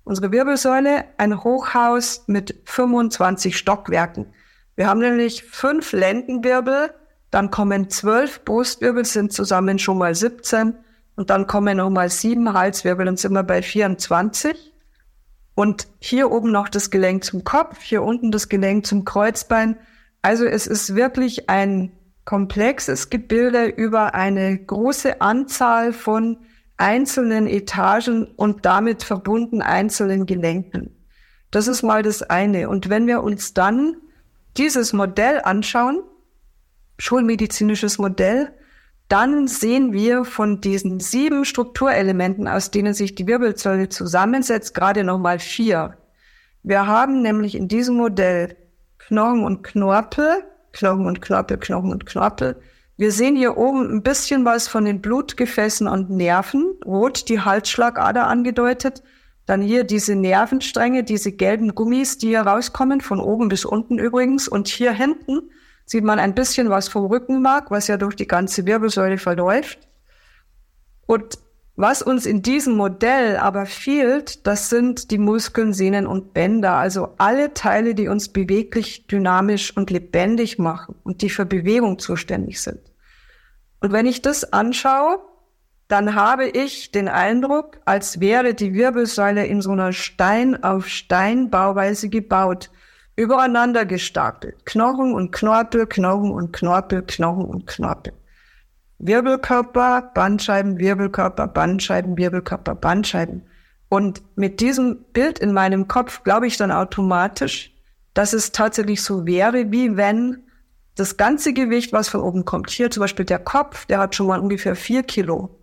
Unsere 0.04 0.32
Wirbelsäule, 0.32 1.06
ein 1.18 1.44
Hochhaus 1.44 2.24
mit 2.28 2.62
25 2.66 3.58
Stockwerken. 3.58 4.34
Wir 4.76 4.88
haben 4.88 5.00
nämlich 5.00 5.44
fünf 5.44 5.92
Lendenwirbel, 5.92 6.94
dann 7.32 7.52
kommen 7.52 7.90
zwölf 7.90 8.44
Brustwirbel, 8.46 9.06
sind 9.06 9.34
zusammen 9.34 9.80
schon 9.80 9.98
mal 9.98 10.16
17. 10.16 10.74
Und 11.16 11.30
dann 11.30 11.48
kommen 11.48 11.78
noch 11.78 11.90
mal 11.90 12.10
sieben 12.10 12.54
Halswirbel 12.54 13.08
und 13.08 13.20
sind 13.20 13.34
wir 13.34 13.44
bei 13.44 13.62
24. 13.62 14.74
Und 15.56 15.88
hier 16.00 16.32
oben 16.32 16.52
noch 16.52 16.70
das 16.70 16.92
Gelenk 16.92 17.24
zum 17.24 17.44
Kopf, 17.44 17.82
hier 17.82 18.04
unten 18.04 18.32
das 18.32 18.48
Gelenk 18.48 18.86
zum 18.86 19.04
Kreuzbein. 19.04 19.76
Also 20.22 20.46
es 20.46 20.68
ist 20.68 20.96
wirklich 20.96 21.50
ein 21.50 21.92
komplexes 22.26 23.10
Gebilde 23.10 23.66
über 23.66 24.14
eine 24.14 24.58
große 24.58 25.22
Anzahl 25.22 25.94
von 25.94 26.38
einzelnen 26.78 27.48
Etagen 27.48 28.26
und 28.36 28.66
damit 28.66 29.02
verbunden 29.02 29.64
einzelnen 29.64 30.28
Gelenken. 30.28 30.96
Das 31.50 31.68
ist 31.68 31.82
mal 31.82 32.04
das 32.04 32.22
eine. 32.22 32.70
Und 32.70 32.90
wenn 32.90 33.08
wir 33.08 33.24
uns 33.24 33.54
dann 33.54 33.96
dieses 34.58 34.94
Modell 34.94 35.42
anschauen, 35.44 36.02
schulmedizinisches 36.98 37.98
Modell, 37.98 38.54
dann 39.08 39.48
sehen 39.48 39.94
wir 39.94 40.26
von 40.26 40.60
diesen 40.60 41.00
sieben 41.00 41.46
Strukturelementen, 41.46 42.48
aus 42.48 42.72
denen 42.72 42.94
sich 42.94 43.16
die 43.16 43.28
Wirbelsäule 43.28 43.88
zusammensetzt, 43.90 44.74
gerade 44.74 45.04
nochmal 45.04 45.40
vier. 45.40 45.98
Wir 46.64 46.88
haben 46.88 47.22
nämlich 47.22 47.56
in 47.56 47.70
diesem 47.70 47.96
Modell 47.96 48.58
Knochen 48.98 49.46
und 49.46 49.64
Knorpel, 49.64 50.44
Knochen 50.74 51.06
und 51.06 51.22
Knorpel, 51.22 51.58
Knochen 51.58 51.92
und 51.92 52.06
Knorpel. 52.06 52.62
Wir 52.98 53.12
sehen 53.12 53.38
hier 53.38 53.58
oben 53.58 53.90
ein 53.90 54.04
bisschen 54.04 54.44
was 54.44 54.68
von 54.68 54.84
den 54.84 55.02
Blutgefäßen 55.02 55.88
und 55.88 56.10
Nerven, 56.10 56.76
rot 56.84 57.30
die 57.30 57.40
Halsschlagader 57.40 58.28
angedeutet. 58.28 59.04
Dann 59.46 59.62
hier 59.62 59.86
diese 59.86 60.16
Nervenstränge, 60.16 61.06
diese 61.06 61.32
gelben 61.32 61.74
Gummis, 61.74 62.18
die 62.18 62.30
hier 62.30 62.42
rauskommen, 62.42 63.00
von 63.00 63.22
oben 63.22 63.48
bis 63.48 63.64
unten 63.64 63.98
übrigens. 63.98 64.50
Und 64.50 64.68
hier 64.68 64.92
hinten 64.92 65.52
sieht 65.88 66.04
man 66.04 66.20
ein 66.20 66.36
bisschen 66.36 66.70
was 66.70 66.90
vom 66.90 67.06
Rückenmark, 67.06 67.72
was 67.72 67.88
ja 67.88 67.98
durch 67.98 68.16
die 68.16 68.28
ganze 68.28 68.66
Wirbelsäule 68.66 69.18
verläuft. 69.18 69.80
Und 71.08 71.40
was 71.78 72.02
uns 72.02 72.26
in 72.26 72.42
diesem 72.42 72.76
Modell 72.76 73.38
aber 73.38 73.66
fehlt, 73.66 74.46
das 74.46 74.70
sind 74.70 75.12
die 75.12 75.18
Muskeln, 75.18 75.74
Sehnen 75.74 76.06
und 76.06 76.34
Bänder, 76.34 76.74
also 76.74 77.14
alle 77.18 77.54
Teile, 77.54 77.96
die 77.96 78.10
uns 78.10 78.30
beweglich, 78.30 79.08
dynamisch 79.08 79.76
und 79.78 79.90
lebendig 79.90 80.60
machen 80.60 80.96
und 81.04 81.22
die 81.22 81.30
für 81.30 81.46
Bewegung 81.46 82.00
zuständig 82.00 82.62
sind. 82.62 82.82
Und 83.80 83.94
wenn 83.94 84.08
ich 84.08 84.22
das 84.22 84.52
anschaue, 84.52 85.20
dann 85.88 86.16
habe 86.16 86.50
ich 86.50 86.92
den 86.92 87.08
Eindruck, 87.08 87.80
als 87.86 88.20
wäre 88.20 88.54
die 88.54 88.74
Wirbelsäule 88.74 89.46
in 89.46 89.62
so 89.62 89.72
einer 89.72 89.94
Stein 89.94 90.62
auf 90.64 90.90
Stein 90.90 91.50
Bauweise 91.50 92.10
gebaut 92.10 92.72
übereinander 93.18 93.86
gestapelt. 93.86 94.66
Knochen 94.66 95.14
und 95.14 95.32
Knorpel, 95.32 95.88
Knochen 95.88 96.32
und 96.32 96.54
Knorpel, 96.54 97.02
Knochen 97.02 97.46
und 97.46 97.68
Knorpel. 97.68 98.14
Wirbelkörper, 99.00 100.12
Bandscheiben, 100.14 100.78
Wirbelkörper, 100.78 101.48
Bandscheiben, 101.48 102.16
Wirbelkörper, 102.18 102.76
Bandscheiben. 102.76 103.44
Und 103.90 104.22
mit 104.36 104.62
diesem 104.62 105.04
Bild 105.14 105.40
in 105.40 105.52
meinem 105.52 105.88
Kopf 105.88 106.24
glaube 106.24 106.48
ich 106.48 106.58
dann 106.58 106.72
automatisch, 106.72 107.74
dass 108.14 108.34
es 108.34 108.52
tatsächlich 108.52 109.04
so 109.04 109.26
wäre, 109.26 109.72
wie 109.72 109.98
wenn 109.98 110.44
das 110.96 111.18
ganze 111.18 111.54
Gewicht, 111.54 111.94
was 111.94 112.10
von 112.10 112.22
oben 112.22 112.46
kommt, 112.46 112.70
hier 112.70 112.90
zum 112.90 113.02
Beispiel 113.02 113.26
der 113.26 113.40
Kopf, 113.40 113.86
der 113.86 114.00
hat 114.00 114.16
schon 114.16 114.28
mal 114.28 114.40
ungefähr 114.40 114.76
vier 114.76 115.04
Kilo. 115.04 115.60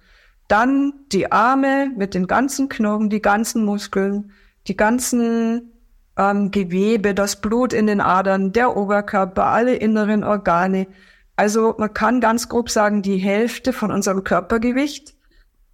Dann 0.48 0.92
die 1.12 1.30
Arme 1.32 1.90
mit 1.96 2.14
den 2.14 2.26
ganzen 2.26 2.68
Knochen, 2.68 3.10
die 3.10 3.22
ganzen 3.22 3.64
Muskeln, 3.64 4.32
die 4.66 4.76
ganzen 4.76 5.73
ähm, 6.16 6.50
Gewebe, 6.50 7.14
das 7.14 7.40
Blut 7.40 7.72
in 7.72 7.86
den 7.86 8.00
Adern, 8.00 8.52
der 8.52 8.76
Oberkörper, 8.76 9.46
alle 9.46 9.74
inneren 9.74 10.24
Organe. 10.24 10.86
Also 11.36 11.74
man 11.78 11.92
kann 11.92 12.20
ganz 12.20 12.48
grob 12.48 12.70
sagen, 12.70 13.02
die 13.02 13.18
Hälfte 13.18 13.72
von 13.72 13.90
unserem 13.90 14.24
Körpergewicht 14.24 15.14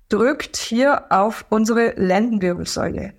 drückt 0.08 0.56
hier 0.56 1.04
auf 1.10 1.44
unsere 1.50 1.92
Lendenwirbelsäule. 1.96 3.12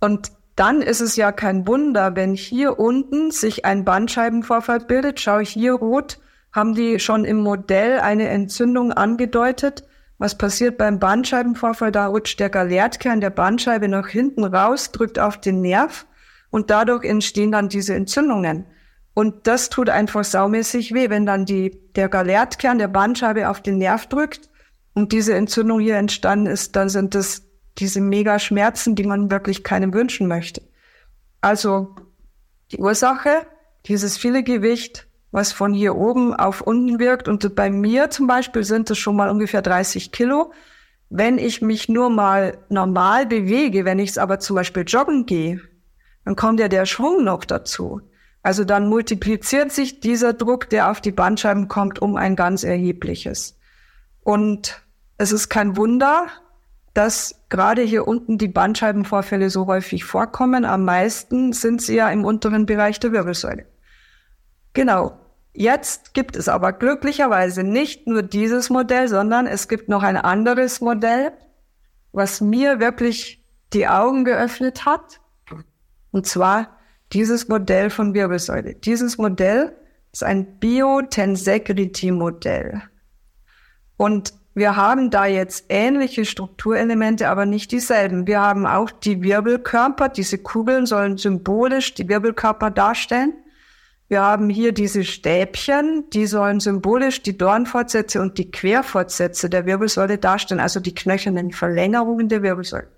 Und 0.00 0.32
dann 0.56 0.82
ist 0.82 1.00
es 1.00 1.16
ja 1.16 1.32
kein 1.32 1.66
Wunder, 1.66 2.16
wenn 2.16 2.34
hier 2.34 2.78
unten 2.78 3.30
sich 3.30 3.64
ein 3.64 3.84
Bandscheibenvorfall 3.84 4.80
bildet. 4.80 5.20
Schau 5.20 5.38
hier 5.38 5.74
rot, 5.74 6.20
haben 6.52 6.74
die 6.74 6.98
schon 6.98 7.24
im 7.24 7.38
Modell 7.38 8.00
eine 8.00 8.28
Entzündung 8.28 8.92
angedeutet. 8.92 9.84
Was 10.18 10.36
passiert 10.36 10.76
beim 10.76 10.98
Bandscheibenvorfall? 10.98 11.92
Da 11.92 12.06
rutscht 12.06 12.40
der 12.40 12.50
Galertkern 12.50 13.20
der 13.20 13.30
Bandscheibe 13.30 13.88
nach 13.88 14.08
hinten 14.08 14.44
raus, 14.44 14.92
drückt 14.92 15.18
auf 15.18 15.38
den 15.40 15.60
Nerv 15.60 16.06
und 16.50 16.70
dadurch 16.70 17.04
entstehen 17.04 17.52
dann 17.52 17.68
diese 17.68 17.94
Entzündungen. 17.94 18.66
Und 19.14 19.46
das 19.46 19.70
tut 19.70 19.90
einfach 19.90 20.24
saumäßig 20.24 20.94
weh, 20.94 21.10
wenn 21.10 21.26
dann 21.26 21.44
die, 21.44 21.78
der 21.94 22.08
Galertkern 22.08 22.78
der 22.78 22.88
Bandscheibe 22.88 23.48
auf 23.48 23.60
den 23.60 23.78
Nerv 23.78 24.06
drückt 24.06 24.48
und 24.94 25.12
diese 25.12 25.34
Entzündung 25.34 25.80
hier 25.80 25.96
entstanden 25.96 26.46
ist, 26.46 26.76
dann 26.76 26.88
sind 26.88 27.14
das 27.14 27.42
diese 27.78 28.00
mega 28.00 28.38
Schmerzen, 28.38 28.94
die 28.94 29.04
man 29.04 29.30
wirklich 29.30 29.64
keinem 29.64 29.94
wünschen 29.94 30.28
möchte. 30.28 30.62
Also 31.40 31.94
die 32.72 32.78
Ursache, 32.78 33.46
dieses 33.86 34.16
viele 34.16 34.42
Gewicht, 34.42 35.06
was 35.32 35.52
von 35.52 35.72
hier 35.72 35.96
oben 35.96 36.34
auf 36.34 36.60
unten 36.60 36.98
wirkt. 36.98 37.28
Und 37.28 37.54
bei 37.54 37.70
mir 37.70 38.10
zum 38.10 38.26
Beispiel 38.26 38.64
sind 38.64 38.90
es 38.90 38.98
schon 38.98 39.16
mal 39.16 39.30
ungefähr 39.30 39.62
30 39.62 40.12
Kilo. 40.12 40.52
Wenn 41.08 41.38
ich 41.38 41.62
mich 41.62 41.88
nur 41.88 42.10
mal 42.10 42.58
normal 42.68 43.26
bewege, 43.26 43.84
wenn 43.84 43.98
ich 43.98 44.10
es 44.10 44.18
aber 44.18 44.38
zum 44.38 44.56
Beispiel 44.56 44.84
joggen 44.86 45.26
gehe, 45.26 45.60
dann 46.24 46.36
kommt 46.36 46.60
ja 46.60 46.68
der 46.68 46.86
Schwung 46.86 47.24
noch 47.24 47.44
dazu. 47.44 48.00
Also 48.42 48.64
dann 48.64 48.88
multipliziert 48.88 49.72
sich 49.72 50.00
dieser 50.00 50.32
Druck, 50.32 50.68
der 50.70 50.90
auf 50.90 51.00
die 51.00 51.12
Bandscheiben 51.12 51.68
kommt, 51.68 52.00
um 52.00 52.16
ein 52.16 52.36
ganz 52.36 52.64
erhebliches. 52.64 53.58
Und 54.22 54.82
es 55.18 55.32
ist 55.32 55.48
kein 55.48 55.76
Wunder, 55.76 56.28
dass 56.94 57.42
gerade 57.48 57.82
hier 57.82 58.08
unten 58.08 58.38
die 58.38 58.48
Bandscheibenvorfälle 58.48 59.50
so 59.50 59.66
häufig 59.66 60.04
vorkommen. 60.04 60.64
Am 60.64 60.84
meisten 60.84 61.52
sind 61.52 61.82
sie 61.82 61.96
ja 61.96 62.08
im 62.08 62.24
unteren 62.24 62.66
Bereich 62.66 62.98
der 63.00 63.12
Wirbelsäule. 63.12 63.66
Genau. 64.72 65.16
Jetzt 65.52 66.14
gibt 66.14 66.36
es 66.36 66.48
aber 66.48 66.72
glücklicherweise 66.72 67.64
nicht 67.64 68.06
nur 68.06 68.22
dieses 68.22 68.70
Modell, 68.70 69.08
sondern 69.08 69.46
es 69.46 69.66
gibt 69.66 69.88
noch 69.88 70.04
ein 70.04 70.16
anderes 70.16 70.80
Modell, 70.80 71.32
was 72.12 72.40
mir 72.40 72.78
wirklich 72.78 73.44
die 73.72 73.88
Augen 73.88 74.24
geöffnet 74.24 74.84
hat. 74.86 75.20
Und 76.10 76.26
zwar 76.26 76.78
dieses 77.12 77.48
Modell 77.48 77.90
von 77.90 78.14
Wirbelsäule. 78.14 78.74
Dieses 78.74 79.18
Modell 79.18 79.76
ist 80.12 80.24
ein 80.24 80.58
Biotensegrity-Modell. 80.58 82.82
Und 83.96 84.34
wir 84.54 84.76
haben 84.76 85.10
da 85.10 85.26
jetzt 85.26 85.66
ähnliche 85.68 86.24
Strukturelemente, 86.24 87.28
aber 87.28 87.46
nicht 87.46 87.70
dieselben. 87.70 88.26
Wir 88.26 88.40
haben 88.40 88.66
auch 88.66 88.90
die 88.90 89.22
Wirbelkörper. 89.22 90.08
Diese 90.08 90.38
Kugeln 90.38 90.86
sollen 90.86 91.18
symbolisch 91.18 91.94
die 91.94 92.08
Wirbelkörper 92.08 92.70
darstellen. 92.70 93.34
Wir 94.08 94.22
haben 94.22 94.50
hier 94.50 94.72
diese 94.72 95.04
Stäbchen, 95.04 96.10
die 96.10 96.26
sollen 96.26 96.58
symbolisch 96.58 97.22
die 97.22 97.38
Dornfortsätze 97.38 98.20
und 98.20 98.38
die 98.38 98.50
Querfortsätze 98.50 99.48
der 99.48 99.66
Wirbelsäule 99.66 100.18
darstellen, 100.18 100.60
also 100.60 100.80
die 100.80 100.96
knöchernen 100.96 101.52
Verlängerungen 101.52 102.28
der 102.28 102.42
Wirbelsäule. 102.42 102.88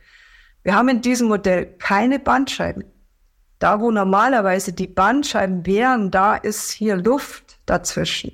Wir 0.63 0.75
haben 0.75 0.89
in 0.89 1.03
diesem 1.03 1.29
Modell 1.29 1.67
keine 1.79 2.19
Bandscheiben. 2.19 2.85
Da, 3.63 3.79
wo 3.79 3.93
normalerweise 3.93 4.73
die 4.73 4.89
Bandscheiben 4.89 5.65
wären, 5.67 6.11
da 6.11 6.35
ist 6.35 6.73
hier 6.73 6.97
Luft 6.97 7.61
dazwischen. 7.65 8.33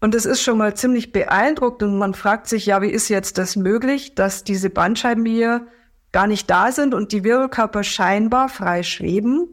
Und 0.00 0.16
es 0.16 0.26
ist 0.26 0.42
schon 0.42 0.58
mal 0.58 0.74
ziemlich 0.74 1.12
beeindruckend 1.12 1.92
und 1.92 1.98
man 1.98 2.12
fragt 2.12 2.48
sich, 2.48 2.66
ja, 2.66 2.82
wie 2.82 2.90
ist 2.90 3.08
jetzt 3.08 3.38
das 3.38 3.54
möglich, 3.54 4.16
dass 4.16 4.42
diese 4.42 4.68
Bandscheiben 4.68 5.24
hier 5.24 5.68
gar 6.10 6.26
nicht 6.26 6.50
da 6.50 6.72
sind 6.72 6.92
und 6.92 7.12
die 7.12 7.22
Wirbelkörper 7.22 7.84
scheinbar 7.84 8.48
frei 8.48 8.82
schweben? 8.82 9.46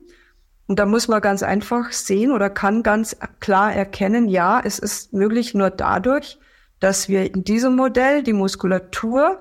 Und 0.65 0.79
da 0.79 0.87
muss 0.87 1.07
man 1.07 1.21
ganz 1.21 1.43
einfach 1.43 1.91
sehen 1.91 2.31
oder 2.31 2.49
kann 2.49 2.81
ganz 2.81 3.15
klar 3.41 3.71
erkennen, 3.71 4.27
ja, 4.27 4.59
es 4.59 4.79
ist 4.79 5.13
möglich 5.13 5.53
nur 5.53 5.69
dadurch, 5.69 6.39
dass 6.79 7.09
wir 7.09 7.31
in 7.31 7.43
diesem 7.43 7.75
Modell 7.75 8.23
die 8.23 8.33
Muskulatur 8.33 9.37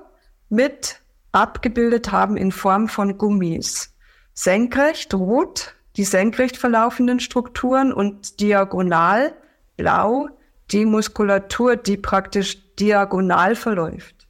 mit 0.51 1.01
abgebildet 1.33 2.13
haben 2.13 2.37
in 2.37 2.53
Form 2.53 2.87
von 2.87 3.17
Gummis. 3.17 3.95
Senkrecht 4.43 5.13
rot 5.13 5.75
die 5.97 6.05
senkrecht 6.05 6.57
verlaufenden 6.57 7.21
Strukturen 7.21 7.93
und 7.93 8.41
diagonal 8.41 9.35
blau 9.77 10.31
die 10.71 10.87
Muskulatur, 10.87 11.77
die 11.77 11.99
praktisch 11.99 12.75
diagonal 12.77 13.55
verläuft. 13.55 14.29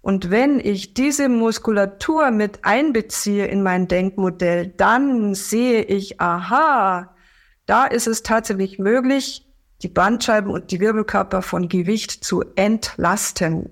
Und 0.00 0.32
wenn 0.32 0.58
ich 0.58 0.92
diese 0.94 1.28
Muskulatur 1.28 2.32
mit 2.32 2.64
einbeziehe 2.64 3.46
in 3.46 3.62
mein 3.62 3.86
Denkmodell, 3.86 4.74
dann 4.76 5.36
sehe 5.36 5.82
ich, 5.82 6.20
aha, 6.20 7.14
da 7.66 7.84
ist 7.84 8.08
es 8.08 8.24
tatsächlich 8.24 8.80
möglich, 8.80 9.46
die 9.82 9.88
Bandscheiben 9.88 10.50
und 10.50 10.72
die 10.72 10.80
Wirbelkörper 10.80 11.42
von 11.42 11.68
Gewicht 11.68 12.10
zu 12.10 12.42
entlasten. 12.56 13.70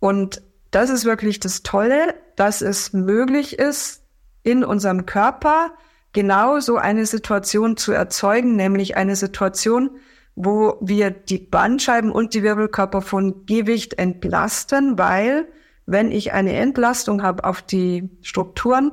Und 0.00 0.42
das 0.72 0.90
ist 0.90 1.04
wirklich 1.04 1.38
das 1.38 1.62
Tolle, 1.62 2.16
dass 2.34 2.60
es 2.60 2.92
möglich 2.92 3.60
ist, 3.60 4.02
in 4.42 4.64
unserem 4.64 5.06
Körper 5.06 5.72
genau 6.12 6.60
so 6.60 6.76
eine 6.76 7.06
Situation 7.06 7.76
zu 7.76 7.92
erzeugen, 7.92 8.56
nämlich 8.56 8.96
eine 8.96 9.16
Situation, 9.16 9.90
wo 10.34 10.78
wir 10.80 11.10
die 11.10 11.38
Bandscheiben 11.38 12.12
und 12.12 12.34
die 12.34 12.42
Wirbelkörper 12.42 13.02
von 13.02 13.44
Gewicht 13.46 13.98
entlasten, 13.98 14.98
weil 14.98 15.48
wenn 15.86 16.12
ich 16.12 16.32
eine 16.32 16.54
Entlastung 16.54 17.22
habe 17.22 17.44
auf 17.44 17.62
die 17.62 18.08
Strukturen, 18.22 18.92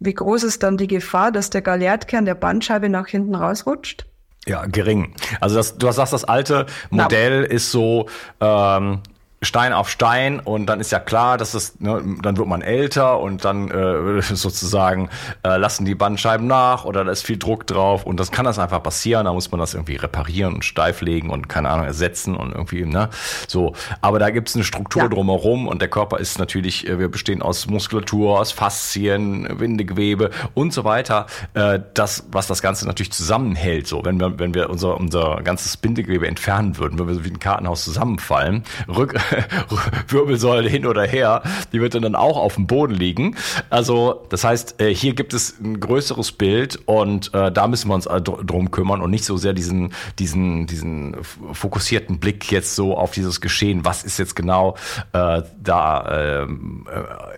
wie 0.00 0.14
groß 0.14 0.42
ist 0.42 0.62
dann 0.62 0.76
die 0.76 0.88
Gefahr, 0.88 1.32
dass 1.32 1.50
der 1.50 1.62
Galeertkern 1.62 2.24
der 2.24 2.34
Bandscheibe 2.34 2.88
nach 2.88 3.06
hinten 3.06 3.34
rausrutscht? 3.34 4.06
Ja, 4.46 4.66
gering. 4.66 5.14
Also 5.40 5.56
das, 5.56 5.78
du 5.78 5.90
sagst, 5.90 6.12
das 6.12 6.24
alte 6.24 6.66
Modell 6.90 7.42
Na. 7.42 7.46
ist 7.46 7.70
so, 7.70 8.08
ähm, 8.40 9.00
Stein 9.44 9.72
auf 9.72 9.88
Stein 9.88 10.40
und 10.40 10.66
dann 10.66 10.80
ist 10.80 10.92
ja 10.92 10.98
klar, 10.98 11.38
dass 11.38 11.54
es, 11.54 11.80
ne, 11.80 12.02
dann 12.22 12.36
wird 12.36 12.48
man 12.48 12.62
älter 12.62 13.20
und 13.20 13.44
dann 13.44 13.70
äh, 13.70 14.22
sozusagen 14.22 15.08
äh, 15.42 15.56
lassen 15.56 15.84
die 15.84 15.94
Bandscheiben 15.94 16.46
nach 16.46 16.84
oder 16.84 17.04
da 17.04 17.12
ist 17.12 17.24
viel 17.24 17.38
Druck 17.38 17.66
drauf 17.66 18.04
und 18.04 18.18
das 18.20 18.30
kann 18.30 18.44
das 18.44 18.58
einfach 18.58 18.82
passieren, 18.82 19.24
da 19.24 19.32
muss 19.32 19.50
man 19.50 19.60
das 19.60 19.74
irgendwie 19.74 19.96
reparieren 19.96 20.54
und 20.54 20.64
steiflegen 20.64 21.30
und 21.30 21.48
keine 21.48 21.70
Ahnung 21.70 21.86
ersetzen 21.86 22.36
und 22.36 22.52
irgendwie, 22.52 22.84
ne, 22.84 23.10
so. 23.48 23.74
Aber 24.00 24.18
da 24.18 24.30
gibt 24.30 24.48
es 24.48 24.54
eine 24.54 24.64
Struktur 24.64 25.02
ja. 25.02 25.08
drumherum 25.08 25.68
und 25.68 25.80
der 25.80 25.88
Körper 25.88 26.18
ist 26.18 26.38
natürlich, 26.38 26.88
äh, 26.88 26.98
wir 26.98 27.08
bestehen 27.08 27.42
aus 27.42 27.66
Muskulatur, 27.66 28.40
aus 28.40 28.52
Faszien, 28.52 29.48
Windegewebe 29.58 30.30
und 30.54 30.72
so 30.72 30.84
weiter, 30.84 31.26
äh, 31.54 31.80
das, 31.94 32.26
was 32.30 32.46
das 32.46 32.62
Ganze 32.62 32.86
natürlich 32.86 33.12
zusammenhält, 33.12 33.86
so, 33.86 34.04
wenn 34.04 34.18
wir, 34.20 34.38
wenn 34.38 34.54
wir 34.54 34.70
unser, 34.70 34.96
unser 34.96 35.40
ganzes 35.42 35.76
Bindegewebe 35.76 36.26
entfernen 36.26 36.78
würden, 36.78 36.98
wenn 36.98 37.08
wir 37.08 37.14
so 37.14 37.24
wie 37.24 37.30
ein 37.30 37.38
Kartenhaus 37.38 37.84
zusammenfallen, 37.84 38.64
rück, 38.88 39.14
Wirbelsäule 40.08 40.68
hin 40.68 40.86
oder 40.86 41.04
her, 41.04 41.42
die 41.72 41.80
wird 41.80 41.94
dann 41.94 42.14
auch 42.14 42.36
auf 42.36 42.54
dem 42.54 42.66
Boden 42.66 42.94
liegen. 42.94 43.36
Also 43.70 44.26
das 44.28 44.44
heißt, 44.44 44.80
äh, 44.80 44.94
hier 44.94 45.14
gibt 45.14 45.34
es 45.34 45.58
ein 45.60 45.80
größeres 45.80 46.32
Bild 46.32 46.78
und 46.86 47.32
äh, 47.34 47.50
da 47.50 47.66
müssen 47.66 47.88
wir 47.88 47.94
uns 47.94 48.04
drum 48.04 48.70
kümmern 48.70 49.00
und 49.00 49.10
nicht 49.10 49.24
so 49.24 49.36
sehr 49.36 49.52
diesen, 49.52 49.92
diesen, 50.18 50.66
diesen 50.66 51.16
fokussierten 51.52 52.18
Blick 52.18 52.50
jetzt 52.50 52.74
so 52.74 52.96
auf 52.96 53.12
dieses 53.12 53.40
Geschehen. 53.40 53.84
Was 53.84 54.04
ist 54.04 54.18
jetzt 54.18 54.36
genau 54.36 54.76
äh, 55.12 55.42
da 55.62 56.44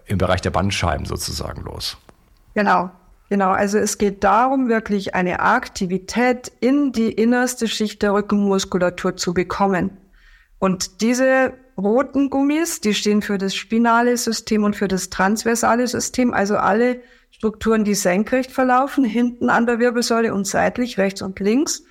im 0.06 0.18
Bereich 0.18 0.40
der 0.40 0.50
Bandscheiben 0.50 1.06
sozusagen 1.06 1.62
los? 1.62 1.96
Genau. 2.54 2.90
Genau, 3.28 3.50
also 3.50 3.78
es 3.78 3.98
geht 3.98 4.22
darum, 4.22 4.68
wirklich 4.68 5.14
eine 5.14 5.40
Aktivität 5.40 6.52
in 6.60 6.92
die 6.92 7.10
innerste 7.10 7.66
Schicht 7.66 8.02
der 8.02 8.12
Rückenmuskulatur 8.12 9.16
zu 9.16 9.34
bekommen. 9.34 9.96
Und 10.58 11.00
diese 11.00 11.54
roten 11.76 12.30
Gummis, 12.30 12.80
die 12.80 12.94
stehen 12.94 13.22
für 13.22 13.38
das 13.38 13.54
spinale 13.54 14.16
System 14.16 14.64
und 14.64 14.76
für 14.76 14.88
das 14.88 15.10
transversale 15.10 15.86
System, 15.86 16.32
also 16.32 16.56
alle 16.56 17.00
Strukturen, 17.30 17.84
die 17.84 17.94
senkrecht 17.94 18.50
verlaufen, 18.50 19.04
hinten 19.04 19.50
an 19.50 19.66
der 19.66 19.78
Wirbelsäule 19.78 20.32
und 20.32 20.46
seitlich, 20.46 20.96
rechts 20.96 21.20
und 21.20 21.38
links. 21.38 21.84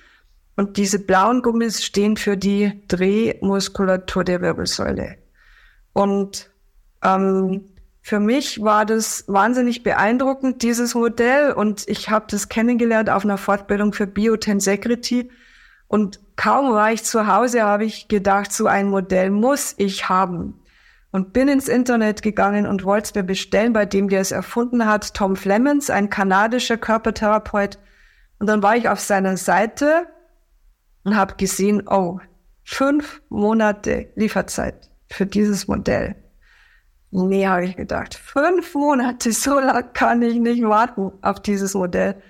Und 0.56 0.76
diese 0.76 0.98
blauen 0.98 1.42
Gummis 1.42 1.84
stehen 1.84 2.16
für 2.16 2.36
die 2.36 2.82
Drehmuskulatur 2.88 4.24
der 4.24 4.40
Wirbelsäule. 4.40 5.18
Und 5.92 6.50
ähm, 7.04 7.64
für 8.00 8.20
mich 8.20 8.62
war 8.62 8.86
das 8.86 9.24
wahnsinnig 9.26 9.82
beeindruckend, 9.82 10.62
dieses 10.62 10.94
Modell. 10.94 11.52
Und 11.52 11.88
ich 11.88 12.08
habe 12.08 12.26
das 12.30 12.48
kennengelernt 12.48 13.10
auf 13.10 13.24
einer 13.24 13.38
Fortbildung 13.38 13.92
für 13.92 14.06
Biotensegrity. 14.06 15.30
Und 15.88 16.20
kaum 16.36 16.72
war 16.72 16.92
ich 16.92 17.04
zu 17.04 17.26
Hause, 17.26 17.62
habe 17.62 17.84
ich 17.84 18.08
gedacht, 18.08 18.52
so 18.52 18.66
ein 18.66 18.88
Modell 18.88 19.30
muss 19.30 19.74
ich 19.78 20.08
haben. 20.08 20.60
und 21.12 21.32
bin 21.32 21.48
ins 21.48 21.68
Internet 21.68 22.20
gegangen 22.20 22.66
und 22.66 22.84
wollte 22.84 23.06
es 23.06 23.14
mir 23.14 23.22
bestellen 23.22 23.72
bei 23.72 23.86
dem, 23.86 24.10
der 24.10 24.20
es 24.20 24.32
erfunden 24.32 24.86
hat, 24.86 25.14
Tom 25.14 25.34
Flemons, 25.34 25.88
ein 25.88 26.10
kanadischer 26.10 26.76
Körpertherapeut. 26.76 27.78
Und 28.38 28.48
dann 28.48 28.62
war 28.62 28.76
ich 28.76 28.90
auf 28.90 29.00
seiner 29.00 29.38
Seite 29.38 30.06
und 31.04 31.16
habe 31.16 31.36
gesehen, 31.36 31.84
oh, 31.88 32.18
fünf 32.64 33.22
Monate 33.30 34.10
Lieferzeit 34.14 34.90
für 35.10 35.24
dieses 35.24 35.68
Modell. 35.68 36.16
Nee, 37.12 37.46
habe 37.46 37.64
ich 37.64 37.76
gedacht, 37.76 38.14
fünf 38.14 38.74
Monate, 38.74 39.32
so 39.32 39.58
lang 39.58 39.94
kann 39.94 40.20
ich 40.20 40.38
nicht 40.38 40.62
warten 40.64 41.12
auf 41.22 41.40
dieses 41.40 41.72
Modell. 41.72 42.20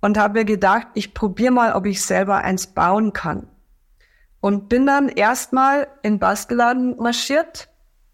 Und 0.00 0.16
habe 0.16 0.40
mir 0.40 0.44
gedacht, 0.44 0.86
ich 0.94 1.14
probiere 1.14 1.52
mal, 1.52 1.72
ob 1.72 1.86
ich 1.86 2.02
selber 2.02 2.38
eins 2.38 2.68
bauen 2.68 3.12
kann. 3.12 3.48
Und 4.40 4.68
bin 4.68 4.86
dann 4.86 5.08
erstmal 5.08 5.88
in 6.02 6.18
Bastelladen 6.18 6.96
marschiert 6.96 7.68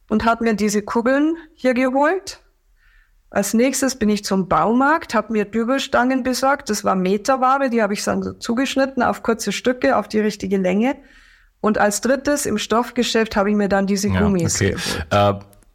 und 0.09 0.25
habe 0.25 0.45
mir 0.45 0.55
diese 0.55 0.83
Kugeln 0.83 1.37
hier 1.55 1.75
geholt. 1.75 2.41
Als 3.29 3.53
nächstes 3.53 3.97
bin 3.97 4.09
ich 4.09 4.25
zum 4.25 4.49
Baumarkt, 4.49 5.13
habe 5.15 5.33
mir 5.33 5.45
Dübelstangen 5.45 6.23
besorgt. 6.23 6.71
Das 6.71 6.85
war 6.85 6.95
Meterware, 6.95 7.69
die 7.69 7.83
habe 7.83 7.93
ich 7.93 8.05
dann 8.05 8.23
so 8.23 8.33
zugeschnitten 8.33 9.03
auf 9.03 9.23
kurze 9.23 9.51
Stücke, 9.51 9.97
auf 9.97 10.07
die 10.07 10.21
richtige 10.21 10.57
Länge. 10.57 10.97
Und 11.61 11.79
als 11.79 12.01
drittes 12.01 12.47
im 12.47 12.59
Stoffgeschäft 12.59 13.37
habe 13.37 13.51
ich 13.51 13.57
mir 13.57 13.69
dann 13.69 13.87
diese 13.87 14.09
Gummis 14.09 14.61
ja, 14.61 14.69
okay. 14.69 14.77
Äh, 15.11 15.35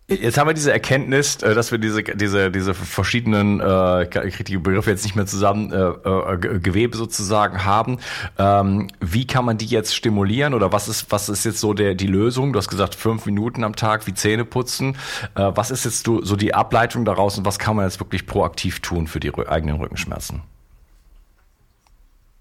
Jetzt 0.09 0.39
haben 0.39 0.47
wir 0.47 0.55
diese 0.55 0.71
Erkenntnis, 0.71 1.35
äh, 1.43 1.53
dass 1.53 1.71
wir 1.71 1.77
diese, 1.77 2.03
diese, 2.03 2.49
diese 2.49 2.73
verschiedenen, 2.73 3.59
äh, 3.59 4.43
die 4.43 4.57
Begriffe 4.57 4.89
jetzt 4.89 5.03
nicht 5.03 5.15
mehr 5.15 5.27
zusammen, 5.27 5.71
äh, 5.71 5.77
äh, 5.77 6.59
Gewebe 6.59 6.97
sozusagen 6.97 7.63
haben. 7.63 7.99
Ähm, 8.39 8.87
wie 8.99 9.27
kann 9.27 9.45
man 9.45 9.59
die 9.59 9.67
jetzt 9.67 9.95
stimulieren 9.95 10.55
oder 10.55 10.71
was 10.71 10.87
ist, 10.87 11.11
was 11.11 11.29
ist 11.29 11.45
jetzt 11.45 11.59
so 11.59 11.75
der, 11.75 11.93
die 11.93 12.07
Lösung? 12.07 12.53
Du 12.53 12.57
hast 12.57 12.69
gesagt, 12.69 12.95
fünf 12.95 13.27
Minuten 13.27 13.63
am 13.63 13.75
Tag 13.75 14.07
wie 14.07 14.15
Zähne 14.15 14.45
putzen. 14.45 14.97
Äh, 15.35 15.51
was 15.53 15.69
ist 15.69 15.85
jetzt 15.85 16.05
so 16.05 16.35
die 16.35 16.55
Ableitung 16.55 17.05
daraus 17.05 17.37
und 17.37 17.45
was 17.45 17.59
kann 17.59 17.75
man 17.75 17.85
jetzt 17.85 17.99
wirklich 17.99 18.25
proaktiv 18.25 18.79
tun 18.79 19.05
für 19.05 19.19
die 19.19 19.31
eigenen 19.47 19.75
Rückenschmerzen? 19.75 20.41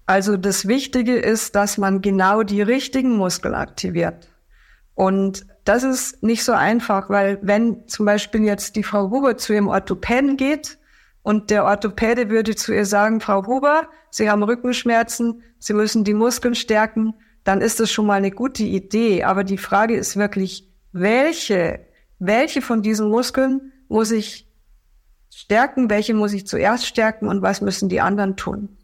Also 0.07 0.37
das 0.37 0.67
Wichtige 0.67 1.17
ist, 1.17 1.53
dass 1.53 1.77
man 1.77 2.01
genau 2.01 2.41
die 2.41 2.63
richtigen 2.63 3.15
Muskeln 3.15 3.53
aktiviert. 3.53 4.27
Und 4.95 5.45
das 5.69 5.83
ist 5.83 6.23
nicht 6.23 6.43
so 6.43 6.53
einfach, 6.53 7.11
weil 7.11 7.37
wenn 7.43 7.87
zum 7.87 8.07
Beispiel 8.07 8.41
jetzt 8.43 8.75
die 8.75 8.81
Frau 8.81 9.11
Huber 9.11 9.37
zu 9.37 9.53
ihrem 9.53 9.67
Orthopäden 9.67 10.35
geht 10.35 10.79
und 11.21 11.51
der 11.51 11.63
Orthopäde 11.63 12.31
würde 12.31 12.55
zu 12.55 12.73
ihr 12.73 12.87
sagen, 12.87 13.21
Frau 13.21 13.45
Huber, 13.45 13.87
Sie 14.09 14.31
haben 14.31 14.41
Rückenschmerzen, 14.41 15.43
Sie 15.59 15.73
müssen 15.73 16.03
die 16.03 16.15
Muskeln 16.15 16.55
stärken, 16.55 17.13
dann 17.43 17.61
ist 17.61 17.79
das 17.79 17.91
schon 17.91 18.07
mal 18.07 18.15
eine 18.15 18.31
gute 18.31 18.63
Idee. 18.63 19.23
Aber 19.23 19.43
die 19.43 19.59
Frage 19.59 19.95
ist 19.95 20.17
wirklich, 20.17 20.67
welche, 20.91 21.81
welche 22.17 22.63
von 22.63 22.81
diesen 22.81 23.07
Muskeln 23.07 23.71
muss 23.89 24.09
ich 24.09 24.47
stärken, 25.29 25.91
welche 25.91 26.15
muss 26.15 26.33
ich 26.33 26.47
zuerst 26.47 26.87
stärken 26.87 27.27
und 27.27 27.43
was 27.43 27.61
müssen 27.61 27.89
die 27.89 28.01
anderen 28.01 28.37
tun? 28.37 28.79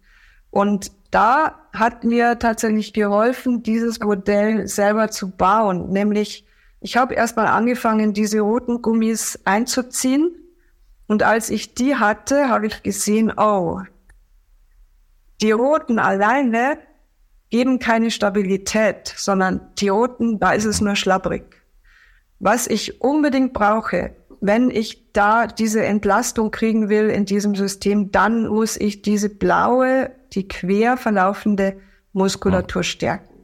Und 0.51 0.91
da 1.09 1.67
hat 1.73 2.03
mir 2.03 2.37
tatsächlich 2.37 2.93
geholfen, 2.93 3.63
dieses 3.63 3.99
Modell 3.99 4.67
selber 4.67 5.09
zu 5.09 5.31
bauen, 5.31 5.89
nämlich 5.89 6.45
ich 6.81 6.97
habe 6.97 7.15
erstmal 7.15 7.47
angefangen, 7.47 8.13
diese 8.13 8.41
roten 8.41 8.81
Gummis 8.81 9.39
einzuziehen. 9.43 10.35
Und 11.07 11.23
als 11.23 11.49
ich 11.49 11.73
die 11.73 11.95
hatte, 11.95 12.49
habe 12.49 12.67
ich 12.67 12.83
gesehen, 12.83 13.33
oh, 13.35 13.81
die 15.41 15.51
roten 15.51 15.99
alleine 15.99 16.77
geben 17.49 17.79
keine 17.79 18.11
Stabilität, 18.11 19.13
sondern 19.15 19.61
die 19.77 19.89
roten, 19.89 20.39
da 20.39 20.51
ist 20.51 20.65
es 20.65 20.81
nur 20.81 20.95
schlabbrig. 20.95 21.43
Was 22.39 22.67
ich 22.67 23.01
unbedingt 23.01 23.53
brauche, 23.53 24.15
wenn 24.41 24.69
ich 24.69 25.11
da 25.13 25.47
diese 25.47 25.85
Entlastung 25.85 26.51
kriegen 26.51 26.89
will 26.89 27.09
in 27.09 27.25
diesem 27.25 27.55
System, 27.55 28.11
dann 28.11 28.47
muss 28.47 28.77
ich 28.77 29.01
diese 29.01 29.29
blaue, 29.29 30.11
die 30.33 30.47
quer 30.47 30.97
verlaufende 30.97 31.79
Muskulatur 32.13 32.83
stärken 32.83 33.34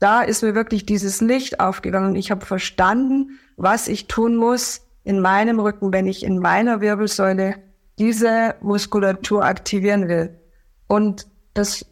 da 0.00 0.22
ist 0.22 0.42
mir 0.42 0.54
wirklich 0.54 0.86
dieses 0.86 1.20
Licht 1.20 1.60
aufgegangen. 1.60 2.16
Ich 2.16 2.30
habe 2.30 2.44
verstanden, 2.44 3.38
was 3.56 3.86
ich 3.86 4.08
tun 4.08 4.34
muss 4.34 4.86
in 5.04 5.20
meinem 5.20 5.60
Rücken, 5.60 5.92
wenn 5.92 6.06
ich 6.06 6.24
in 6.24 6.38
meiner 6.38 6.80
Wirbelsäule 6.80 7.56
diese 7.98 8.56
Muskulatur 8.62 9.44
aktivieren 9.44 10.08
will. 10.08 10.40
Und 10.88 11.26
das 11.52 11.84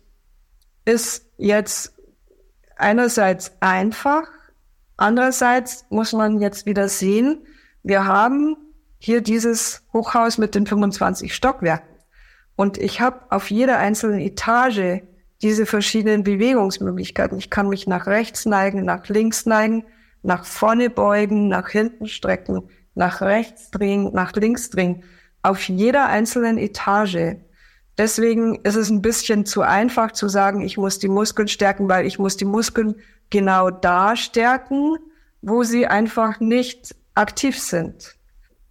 ist 0.86 1.26
jetzt 1.36 1.92
einerseits 2.76 3.52
einfach, 3.60 4.26
andererseits 4.96 5.84
muss 5.90 6.14
man 6.14 6.40
jetzt 6.40 6.64
wieder 6.64 6.88
sehen, 6.88 7.46
wir 7.82 8.06
haben 8.06 8.56
hier 8.98 9.20
dieses 9.20 9.82
Hochhaus 9.92 10.38
mit 10.38 10.54
den 10.54 10.66
25 10.66 11.34
Stockwerken. 11.34 11.94
Und 12.56 12.78
ich 12.78 13.00
habe 13.00 13.20
auf 13.30 13.50
jeder 13.50 13.78
einzelnen 13.78 14.20
Etage 14.20 15.02
diese 15.42 15.66
verschiedenen 15.66 16.24
Bewegungsmöglichkeiten. 16.24 17.38
Ich 17.38 17.50
kann 17.50 17.68
mich 17.68 17.86
nach 17.86 18.06
rechts 18.06 18.44
neigen, 18.46 18.84
nach 18.84 19.08
links 19.08 19.46
neigen, 19.46 19.84
nach 20.22 20.44
vorne 20.44 20.90
beugen, 20.90 21.48
nach 21.48 21.68
hinten 21.68 22.06
strecken, 22.06 22.68
nach 22.94 23.20
rechts 23.20 23.70
drehen, 23.70 24.12
nach 24.12 24.32
links 24.32 24.70
drehen. 24.70 25.04
Auf 25.42 25.68
jeder 25.68 26.06
einzelnen 26.06 26.58
Etage. 26.58 27.36
Deswegen 27.96 28.56
ist 28.62 28.74
es 28.74 28.90
ein 28.90 29.02
bisschen 29.02 29.46
zu 29.46 29.62
einfach 29.62 30.12
zu 30.12 30.28
sagen, 30.28 30.60
ich 30.60 30.76
muss 30.76 30.98
die 30.98 31.08
Muskeln 31.08 31.48
stärken, 31.48 31.88
weil 31.88 32.06
ich 32.06 32.18
muss 32.18 32.36
die 32.36 32.44
Muskeln 32.44 32.96
genau 33.30 33.70
da 33.70 34.16
stärken, 34.16 34.96
wo 35.40 35.62
sie 35.62 35.86
einfach 35.86 36.40
nicht 36.40 36.96
aktiv 37.14 37.58
sind. 37.58 38.16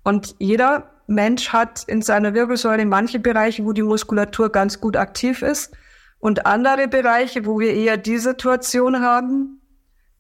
Und 0.04 0.36
jeder 0.40 0.92
Mensch 1.08 1.50
hat 1.50 1.86
in 1.88 2.02
seiner 2.02 2.34
Wirbelsäule 2.34 2.86
manche 2.86 3.20
Bereiche, 3.20 3.64
wo 3.64 3.72
die 3.72 3.84
Muskulatur 3.84 4.52
ganz 4.52 4.82
gut 4.82 4.98
aktiv 4.98 5.42
ist 5.42 5.72
und 6.20 6.46
andere 6.46 6.88
Bereiche, 6.88 7.46
wo 7.46 7.60
wir 7.60 7.74
eher 7.74 7.98
die 7.98 8.18
Situation 8.18 9.02
haben, 9.02 9.62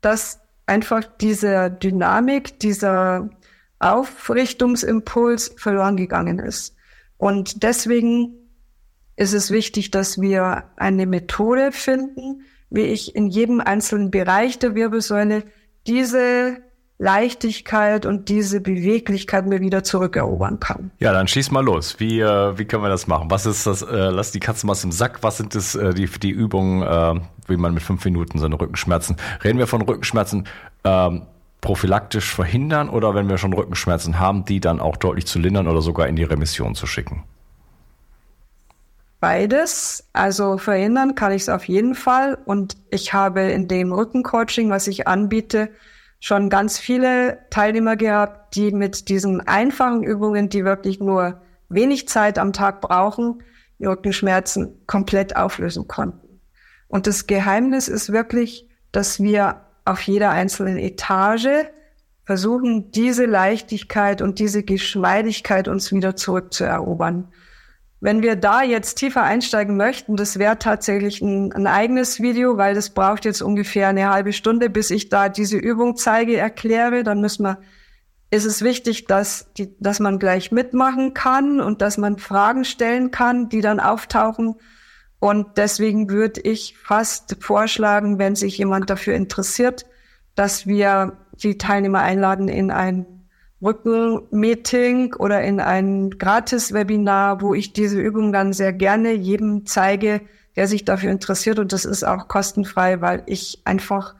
dass 0.01 0.39
einfach 0.65 1.03
diese 1.19 1.71
Dynamik, 1.71 2.59
dieser 2.59 3.29
Aufrichtungsimpuls 3.79 5.55
verloren 5.57 5.97
gegangen 5.97 6.39
ist. 6.39 6.75
Und 7.17 7.63
deswegen 7.63 8.35
ist 9.15 9.33
es 9.33 9.49
wichtig, 9.49 9.91
dass 9.91 10.21
wir 10.21 10.65
eine 10.75 11.05
Methode 11.07 11.71
finden, 11.71 12.43
wie 12.69 12.83
ich 12.83 13.15
in 13.15 13.27
jedem 13.27 13.59
einzelnen 13.59 14.11
Bereich 14.11 14.59
der 14.59 14.75
Wirbelsäule 14.75 15.43
diese 15.87 16.57
Leichtigkeit 16.99 18.07
und 18.07 18.27
diese 18.27 18.59
Beweglichkeit 18.59 19.45
mir 19.45 19.59
wieder 19.59 19.83
zurückerobern 19.83 20.59
kann. 20.59 20.89
Ja, 20.97 21.13
dann 21.13 21.27
schieß 21.27 21.51
mal 21.51 21.63
los. 21.63 21.99
Wie, 21.99 22.19
äh, 22.19 22.57
wie 22.57 22.65
können 22.65 22.81
wir 22.81 22.89
das 22.89 23.05
machen? 23.05 23.29
Was 23.29 23.45
ist 23.45 23.67
das? 23.67 23.83
Äh, 23.83 24.09
lass 24.09 24.31
die 24.31 24.39
Katze 24.39 24.65
mal 24.65 24.75
im 24.83 24.91
Sack. 24.91 25.19
Was 25.21 25.37
sind 25.37 25.53
das, 25.53 25.75
äh, 25.75 25.93
die, 25.93 26.07
die 26.07 26.31
Übungen, 26.31 26.81
äh, 26.81 27.21
wie 27.47 27.57
man 27.57 27.75
mit 27.75 27.83
fünf 27.83 28.03
Minuten 28.03 28.39
seine 28.39 28.59
Rückenschmerzen? 28.59 29.17
Reden 29.43 29.59
wir 29.59 29.67
von 29.67 29.83
Rückenschmerzen 29.83 30.47
ähm, 30.83 31.27
prophylaktisch 31.61 32.33
verhindern 32.33 32.89
oder 32.89 33.13
wenn 33.13 33.29
wir 33.29 33.37
schon 33.37 33.53
Rückenschmerzen 33.53 34.19
haben, 34.19 34.45
die 34.45 34.59
dann 34.59 34.79
auch 34.79 34.97
deutlich 34.97 35.27
zu 35.27 35.37
lindern 35.37 35.67
oder 35.67 35.83
sogar 35.83 36.07
in 36.07 36.15
die 36.15 36.23
Remission 36.23 36.73
zu 36.73 36.87
schicken? 36.87 37.25
Beides. 39.19 40.07
Also 40.13 40.57
verhindern 40.57 41.13
kann 41.13 41.31
ich 41.31 41.43
es 41.43 41.49
auf 41.49 41.65
jeden 41.65 41.93
Fall. 41.93 42.39
Und 42.45 42.77
ich 42.89 43.13
habe 43.13 43.41
in 43.41 43.67
dem 43.67 43.93
Rückencoaching, 43.93 44.71
was 44.71 44.87
ich 44.87 45.07
anbiete, 45.07 45.69
schon 46.19 46.49
ganz 46.49 46.79
viele 46.79 47.39
Teilnehmer 47.49 47.95
gehabt, 47.95 48.55
die 48.55 48.71
mit 48.71 49.09
diesen 49.09 49.41
einfachen 49.41 50.03
Übungen, 50.03 50.49
die 50.49 50.65
wirklich 50.65 50.99
nur 50.99 51.41
wenig 51.69 52.07
Zeit 52.07 52.39
am 52.39 52.53
Tag 52.53 52.81
brauchen, 52.81 53.43
die 53.79 53.85
Rückenschmerzen 53.85 54.85
komplett 54.87 55.35
auflösen 55.35 55.87
konnten. 55.87 56.41
Und 56.87 57.05
das 57.07 57.27
Geheimnis 57.27 57.87
ist 57.87 58.11
wirklich, 58.11 58.67
dass 58.91 59.19
wir 59.19 59.61
auf 59.85 60.01
jeder 60.01 60.31
einzelnen 60.31 60.77
Etage 60.77 61.67
versuchen, 62.23 62.91
diese 62.91 63.25
Leichtigkeit 63.25 64.21
und 64.21 64.39
diese 64.39 64.63
Geschmeidigkeit 64.63 65.67
uns 65.67 65.91
wieder 65.91 66.15
zurückzuerobern. 66.15 67.31
Wenn 67.99 68.21
wir 68.21 68.35
da 68.35 68.61
jetzt 68.61 68.95
tiefer 68.95 69.23
einsteigen 69.23 69.75
möchten, 69.75 70.15
das 70.15 70.37
wäre 70.37 70.59
tatsächlich 70.59 71.21
ein, 71.21 71.51
ein, 71.51 71.65
eigenes 71.65 72.21
Video, 72.21 72.57
weil 72.57 72.75
das 72.75 72.91
braucht 72.91 73.25
jetzt 73.25 73.41
ungefähr 73.41 73.87
eine 73.87 74.09
halbe 74.09 74.33
Stunde, 74.33 74.69
bis 74.69 74.91
ich 74.91 75.09
da 75.09 75.29
diese 75.29 75.57
Übung 75.57 75.95
zeige, 75.95 76.37
erkläre. 76.37 77.03
Dann 77.03 77.21
müssen 77.21 77.43
wir, 77.43 77.59
ist 78.29 78.45
es 78.45 78.61
wichtig, 78.61 79.07
dass, 79.07 79.51
die, 79.57 79.75
dass 79.79 79.99
man 79.99 80.19
gleich 80.19 80.51
mitmachen 80.51 81.15
kann 81.15 81.59
und 81.59 81.81
dass 81.81 81.97
man 81.97 82.19
Fragen 82.19 82.65
stellen 82.65 83.09
kann, 83.09 83.49
die 83.49 83.61
dann 83.61 83.79
auftauchen. 83.79 84.55
Und 85.19 85.57
deswegen 85.57 86.09
würde 86.11 86.41
ich 86.41 86.77
fast 86.77 87.37
vorschlagen, 87.39 88.19
wenn 88.19 88.35
sich 88.35 88.59
jemand 88.59 88.91
dafür 88.91 89.15
interessiert, 89.15 89.87
dass 90.35 90.67
wir 90.67 91.17
die 91.33 91.57
Teilnehmer 91.57 92.01
einladen 92.01 92.47
in 92.47 92.69
ein 92.69 93.16
Rückenmeeting 93.61 95.15
oder 95.15 95.41
in 95.41 95.59
ein 95.59 96.11
Gratis-Webinar, 96.11 97.41
wo 97.41 97.53
ich 97.53 97.73
diese 97.73 97.99
Übung 97.99 98.31
dann 98.31 98.53
sehr 98.53 98.73
gerne 98.73 99.13
jedem 99.13 99.65
zeige, 99.65 100.21
der 100.55 100.67
sich 100.67 100.85
dafür 100.85 101.11
interessiert. 101.11 101.59
Und 101.59 101.73
das 101.73 101.85
ist 101.85 102.03
auch 102.03 102.27
kostenfrei, 102.27 103.01
weil 103.01 103.23
ich 103.25 103.61
einfach 103.65 104.15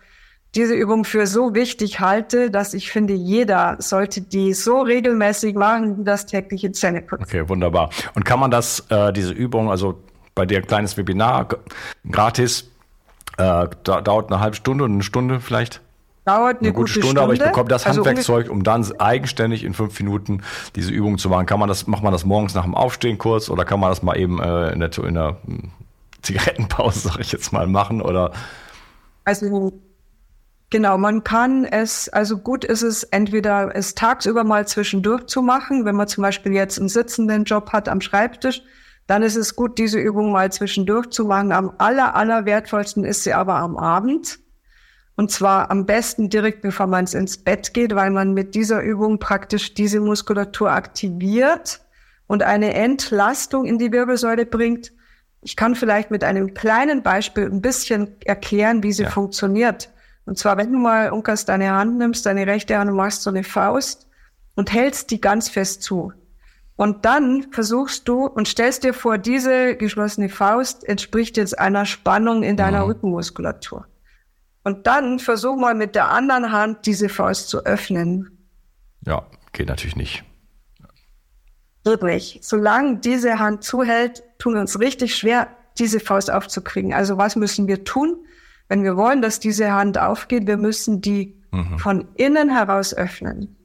diese 0.55 0.73
Übung 0.73 1.03
für 1.03 1.27
so 1.27 1.53
wichtig 1.53 1.99
halte, 1.99 2.49
dass 2.49 2.73
ich 2.73 2.91
finde, 2.91 3.13
jeder 3.13 3.75
sollte 3.79 4.21
die 4.21 4.53
so 4.53 4.81
regelmäßig 4.81 5.55
machen, 5.55 5.99
wie 5.99 6.03
das 6.03 6.25
tägliche 6.25 6.71
Zähneputzen. 6.71 7.25
Okay, 7.25 7.47
wunderbar. 7.47 7.91
Und 8.15 8.25
kann 8.25 8.39
man 8.39 8.49
das, 8.49 8.85
äh, 8.89 9.13
diese 9.13 9.33
Übung, 9.33 9.69
also 9.69 10.01
bei 10.33 10.45
dir 10.45 10.57
ein 10.57 10.65
kleines 10.65 10.97
Webinar, 10.97 11.47
gratis, 12.09 12.71
äh, 13.37 13.67
da, 13.83 14.01
dauert 14.01 14.31
eine 14.31 14.39
halbe 14.39 14.55
Stunde 14.55 14.83
und 14.83 14.93
eine 14.93 15.03
Stunde 15.03 15.39
vielleicht? 15.39 15.81
Dauert 16.27 16.59
eine, 16.59 16.67
eine 16.67 16.73
gute, 16.73 16.91
gute 16.91 17.05
Stunde, 17.05 17.21
aber 17.21 17.31
ich 17.31 17.39
bekomme 17.39 17.69
das 17.69 17.85
also 17.85 18.05
Handwerkzeug, 18.05 18.49
um 18.49 18.61
dann 18.61 18.85
eigenständig 18.99 19.63
in 19.63 19.73
fünf 19.73 19.97
Minuten 19.97 20.41
diese 20.75 20.91
Übung 20.91 21.17
zu 21.17 21.29
machen. 21.29 21.45
Kann 21.45 21.57
man 21.57 21.69
das, 21.69 21.87
macht 21.87 22.03
man 22.03 22.11
das 22.11 22.25
morgens 22.25 22.53
nach 22.53 22.65
dem 22.65 22.75
Aufstehen 22.75 23.17
kurz 23.17 23.49
oder 23.49 23.63
kann 23.63 23.79
man 23.79 23.91
das 23.91 24.03
mal 24.03 24.17
eben 24.17 24.41
äh, 24.41 24.73
in 24.73 24.81
der, 24.81 24.91
in 24.97 25.13
der 25.13 25.37
hm, 25.45 25.71
Zigarettenpause, 26.23 26.99
sag 27.07 27.19
ich 27.19 27.31
jetzt 27.31 27.53
mal, 27.53 27.65
machen 27.65 28.01
oder? 28.01 28.33
Also 29.23 29.71
Genau, 30.69 30.97
man 30.97 31.23
kann 31.23 31.63
es, 31.63 32.09
also 32.09 32.39
gut 32.39 32.65
ist 32.65 32.81
es, 32.81 33.03
entweder 33.03 33.73
es 33.73 33.95
tagsüber 33.95 34.43
mal 34.43 34.67
zwischendurch 34.67 35.27
zu 35.27 35.41
machen, 35.41 35.85
wenn 35.85 35.95
man 35.95 36.09
zum 36.09 36.23
Beispiel 36.23 36.51
jetzt 36.51 36.77
einen 36.77 36.89
sitzenden 36.89 37.45
Job 37.45 37.71
hat 37.71 37.87
am 37.87 38.01
Schreibtisch, 38.01 38.63
dann 39.05 39.23
ist 39.23 39.37
es 39.37 39.55
gut, 39.55 39.77
diese 39.77 39.97
Übung 39.97 40.33
mal 40.33 40.51
zwischendurch 40.51 41.09
zu 41.09 41.23
machen. 41.23 41.53
Am 41.53 41.71
aller, 41.77 42.15
aller 42.15 42.45
wertvollsten 42.45 43.05
ist 43.05 43.23
sie 43.23 43.33
aber 43.33 43.55
am 43.55 43.77
Abend. 43.77 44.39
Und 45.17 45.31
zwar 45.31 45.71
am 45.71 45.87
besten 45.87 46.29
direkt, 46.29 46.61
bevor 46.61 46.85
man 46.85 47.07
ins 47.07 47.39
Bett 47.39 47.73
geht, 47.73 47.95
weil 47.95 48.11
man 48.11 48.35
mit 48.35 48.53
dieser 48.53 48.83
Übung 48.83 49.17
praktisch 49.17 49.73
diese 49.73 49.99
Muskulatur 49.99 50.71
aktiviert 50.71 51.81
und 52.27 52.43
eine 52.43 52.75
Entlastung 52.75 53.65
in 53.65 53.79
die 53.79 53.91
Wirbelsäule 53.91 54.45
bringt. 54.45 54.93
Ich 55.41 55.55
kann 55.55 55.73
vielleicht 55.73 56.11
mit 56.11 56.23
einem 56.23 56.53
kleinen 56.53 57.01
Beispiel 57.01 57.45
ein 57.45 57.63
bisschen 57.63 58.15
erklären, 58.25 58.83
wie 58.83 58.93
sie 58.93 59.03
ja. 59.03 59.09
funktioniert. 59.09 59.89
Und 60.25 60.37
zwar, 60.37 60.55
wenn 60.57 60.71
du 60.71 60.77
mal, 60.77 61.09
Unkas, 61.11 61.45
deine 61.45 61.71
Hand 61.71 61.97
nimmst, 61.97 62.27
deine 62.27 62.45
rechte 62.45 62.77
Hand 62.77 62.91
und 62.91 62.97
machst 62.97 63.23
so 63.23 63.31
eine 63.31 63.43
Faust 63.43 64.07
und 64.55 64.71
hältst 64.71 65.09
die 65.09 65.19
ganz 65.19 65.49
fest 65.49 65.81
zu. 65.81 66.13
Und 66.75 67.05
dann 67.05 67.47
versuchst 67.51 68.07
du 68.07 68.27
und 68.27 68.47
stellst 68.47 68.83
dir 68.83 68.93
vor, 68.93 69.17
diese 69.17 69.75
geschlossene 69.77 70.29
Faust 70.29 70.87
entspricht 70.87 71.37
jetzt 71.37 71.57
einer 71.57 71.87
Spannung 71.87 72.43
in 72.43 72.55
deiner 72.55 72.83
mhm. 72.83 72.91
Rückenmuskulatur. 72.91 73.87
Und 74.67 74.85
dann 74.85 75.19
versuch 75.19 75.55
mal 75.55 75.75
mit 75.75 75.95
der 75.95 76.11
anderen 76.11 76.51
Hand 76.51 76.85
diese 76.87 77.07
Faust 77.07 77.47
zu 77.47 77.65
öffnen. 77.65 78.37
Ja, 79.05 79.25
geht 79.53 79.69
natürlich 79.69 79.95
nicht. 79.95 80.25
Wirklich. 81.85 82.39
Solange 82.41 82.97
diese 82.97 83.39
Hand 83.39 83.63
zuhält, 83.63 84.23
tun 84.39 84.55
wir 84.55 84.59
uns 84.59 84.77
richtig 84.77 85.15
schwer, 85.15 85.47
diese 85.79 86.01
Faust 86.01 86.29
aufzukriegen. 86.29 86.93
Also 86.93 87.17
was 87.17 87.37
müssen 87.37 87.69
wir 87.69 87.85
tun? 87.85 88.17
Wenn 88.67 88.83
wir 88.83 88.97
wollen, 88.97 89.21
dass 89.21 89.39
diese 89.39 89.71
Hand 89.71 89.97
aufgeht, 89.97 90.47
wir 90.47 90.57
müssen 90.57 90.99
die 90.99 91.41
mhm. 91.53 91.79
von 91.79 92.09
innen 92.15 92.49
heraus 92.49 92.93
öffnen. 92.93 93.55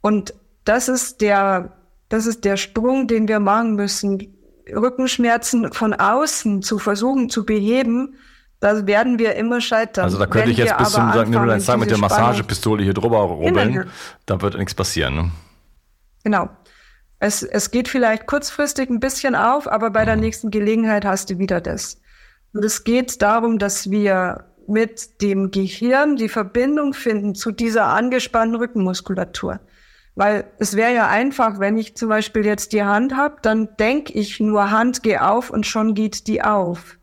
Und 0.00 0.32
das 0.62 0.88
ist 0.88 1.22
der, 1.22 1.76
das 2.08 2.26
ist 2.26 2.44
der 2.44 2.56
Sprung, 2.56 3.08
den 3.08 3.26
wir 3.26 3.40
machen 3.40 3.74
müssen. 3.74 4.32
Rückenschmerzen 4.72 5.72
von 5.72 5.92
außen 5.92 6.62
zu 6.62 6.78
versuchen 6.78 7.30
zu 7.30 7.44
beheben, 7.44 8.14
da 8.60 8.86
werden 8.86 9.18
wir 9.18 9.34
immer 9.36 9.60
scheitern. 9.60 10.04
Also 10.04 10.18
da 10.18 10.26
könnte 10.26 10.46
Wenn 10.46 10.52
ich 10.52 10.58
jetzt 10.58 10.76
bis 10.76 10.90
zum 10.90 11.12
sagen, 11.12 11.32
deine 11.32 11.58
Zeit 11.58 11.78
mit 11.78 11.90
der 11.90 11.98
Massagepistole 11.98 12.82
hier 12.82 12.94
drüber 12.94 13.18
rubbeln, 13.18 13.90
da 14.26 14.40
wird 14.40 14.56
nichts 14.58 14.74
passieren. 14.74 15.14
Ne? 15.14 15.30
Genau. 16.24 16.50
Es, 17.18 17.42
es 17.42 17.70
geht 17.70 17.88
vielleicht 17.88 18.26
kurzfristig 18.26 18.88
ein 18.88 19.00
bisschen 19.00 19.34
auf, 19.34 19.70
aber 19.70 19.90
bei 19.90 20.04
der 20.04 20.16
mhm. 20.16 20.22
nächsten 20.22 20.50
Gelegenheit 20.50 21.04
hast 21.04 21.30
du 21.30 21.38
wieder 21.38 21.60
das. 21.60 22.00
Und 22.52 22.64
es 22.64 22.84
geht 22.84 23.22
darum, 23.22 23.58
dass 23.58 23.90
wir 23.90 24.44
mit 24.66 25.22
dem 25.22 25.50
Gehirn 25.50 26.16
die 26.16 26.28
Verbindung 26.28 26.92
finden 26.94 27.34
zu 27.34 27.52
dieser 27.52 27.86
angespannten 27.86 28.56
Rückenmuskulatur. 28.56 29.60
Weil 30.14 30.44
es 30.58 30.76
wäre 30.76 30.94
ja 30.94 31.08
einfach, 31.08 31.60
wenn 31.60 31.78
ich 31.78 31.96
zum 31.96 32.08
Beispiel 32.08 32.44
jetzt 32.44 32.72
die 32.72 32.82
Hand 32.82 33.16
habe, 33.16 33.36
dann 33.42 33.76
denke 33.78 34.12
ich 34.12 34.38
nur 34.38 34.70
Hand 34.70 35.02
geh 35.02 35.18
auf 35.18 35.50
und 35.50 35.66
schon 35.66 35.94
geht 35.94 36.26
die 36.26 36.42
auf. 36.42 36.98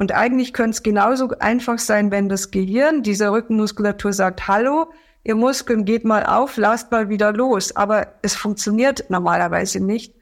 Und 0.00 0.12
eigentlich 0.12 0.54
könnte 0.54 0.76
es 0.76 0.82
genauso 0.82 1.28
einfach 1.40 1.78
sein, 1.78 2.10
wenn 2.10 2.30
das 2.30 2.50
Gehirn 2.50 3.02
dieser 3.02 3.32
Rückenmuskulatur 3.32 4.14
sagt, 4.14 4.48
hallo, 4.48 4.90
ihr 5.24 5.34
Muskeln 5.34 5.84
geht 5.84 6.06
mal 6.06 6.24
auf, 6.24 6.56
lasst 6.56 6.90
mal 6.90 7.10
wieder 7.10 7.34
los. 7.34 7.76
Aber 7.76 8.06
es 8.22 8.34
funktioniert 8.34 9.10
normalerweise 9.10 9.78
nicht. 9.78 10.14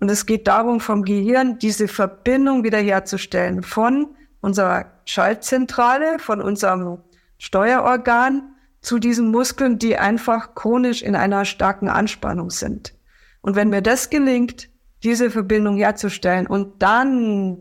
Und 0.00 0.10
es 0.10 0.26
geht 0.26 0.48
darum, 0.48 0.80
vom 0.80 1.04
Gehirn 1.04 1.60
diese 1.60 1.86
Verbindung 1.86 2.64
wiederherzustellen 2.64 3.62
von 3.62 4.16
unserer 4.40 4.86
Schaltzentrale, 5.04 6.18
von 6.18 6.42
unserem 6.42 6.98
Steuerorgan 7.38 8.56
zu 8.80 8.98
diesen 8.98 9.30
Muskeln, 9.30 9.78
die 9.78 9.96
einfach 9.96 10.56
chronisch 10.56 11.02
in 11.02 11.14
einer 11.14 11.44
starken 11.44 11.88
Anspannung 11.88 12.50
sind. 12.50 12.94
Und 13.42 13.54
wenn 13.54 13.68
mir 13.68 13.80
das 13.80 14.10
gelingt, 14.10 14.70
diese 15.04 15.30
Verbindung 15.30 15.76
herzustellen 15.76 16.48
und 16.48 16.82
dann 16.82 17.58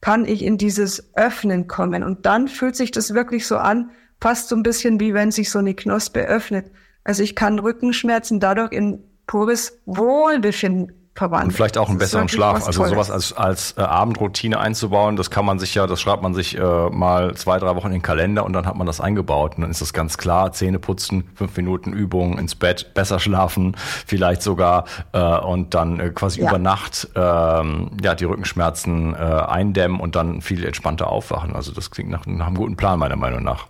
kann 0.00 0.24
ich 0.24 0.42
in 0.42 0.58
dieses 0.58 1.14
Öffnen 1.14 1.66
kommen. 1.66 2.02
Und 2.02 2.26
dann 2.26 2.48
fühlt 2.48 2.76
sich 2.76 2.90
das 2.90 3.14
wirklich 3.14 3.46
so 3.46 3.56
an, 3.56 3.90
fast 4.20 4.48
so 4.48 4.56
ein 4.56 4.62
bisschen 4.62 5.00
wie 5.00 5.14
wenn 5.14 5.30
sich 5.30 5.50
so 5.50 5.58
eine 5.58 5.74
Knospe 5.74 6.20
öffnet. 6.20 6.70
Also 7.04 7.22
ich 7.22 7.34
kann 7.34 7.58
Rückenschmerzen 7.58 8.40
dadurch 8.40 8.72
in 8.72 9.02
pures 9.26 9.78
Wohlbefinden 9.86 10.99
verwandeln. 11.14 11.50
Und 11.50 11.54
vielleicht 11.54 11.76
auch 11.76 11.88
einen 11.88 11.98
besseren 11.98 12.28
Schlaf. 12.28 12.66
Also 12.66 12.84
sowas 12.84 13.10
als, 13.10 13.32
als 13.32 13.76
äh, 13.76 13.82
Abendroutine 13.82 14.58
einzubauen, 14.58 15.16
das 15.16 15.30
kann 15.30 15.44
man 15.44 15.58
sich 15.58 15.74
ja, 15.74 15.86
das 15.86 16.00
schreibt 16.00 16.22
man 16.22 16.34
sich 16.34 16.56
äh, 16.56 16.90
mal 16.90 17.34
zwei, 17.34 17.58
drei 17.58 17.74
Wochen 17.76 17.88
in 17.88 17.94
den 17.94 18.02
Kalender 18.02 18.44
und 18.44 18.52
dann 18.52 18.66
hat 18.66 18.76
man 18.76 18.86
das 18.86 19.00
eingebaut. 19.00 19.56
Und 19.56 19.62
dann 19.62 19.70
ist 19.70 19.80
das 19.80 19.92
ganz 19.92 20.18
klar, 20.18 20.52
Zähne 20.52 20.78
putzen, 20.78 21.28
fünf 21.34 21.56
Minuten 21.56 21.92
Übung, 21.92 22.38
ins 22.38 22.54
Bett, 22.54 22.94
besser 22.94 23.18
schlafen, 23.18 23.76
vielleicht 24.06 24.42
sogar 24.42 24.84
äh, 25.12 25.38
und 25.38 25.74
dann 25.74 26.00
äh, 26.00 26.10
quasi 26.10 26.40
ja. 26.40 26.48
über 26.48 26.58
Nacht 26.58 27.08
ähm, 27.14 27.90
ja, 28.02 28.14
die 28.14 28.24
Rückenschmerzen 28.24 29.14
äh, 29.14 29.18
eindämmen 29.18 30.00
und 30.00 30.16
dann 30.16 30.40
viel 30.40 30.64
entspannter 30.64 31.08
aufwachen. 31.08 31.54
Also 31.54 31.72
das 31.72 31.90
klingt 31.90 32.10
nach, 32.10 32.26
nach 32.26 32.46
einem 32.46 32.56
guten 32.56 32.76
Plan, 32.76 32.98
meiner 32.98 33.16
Meinung 33.16 33.42
nach. 33.42 33.66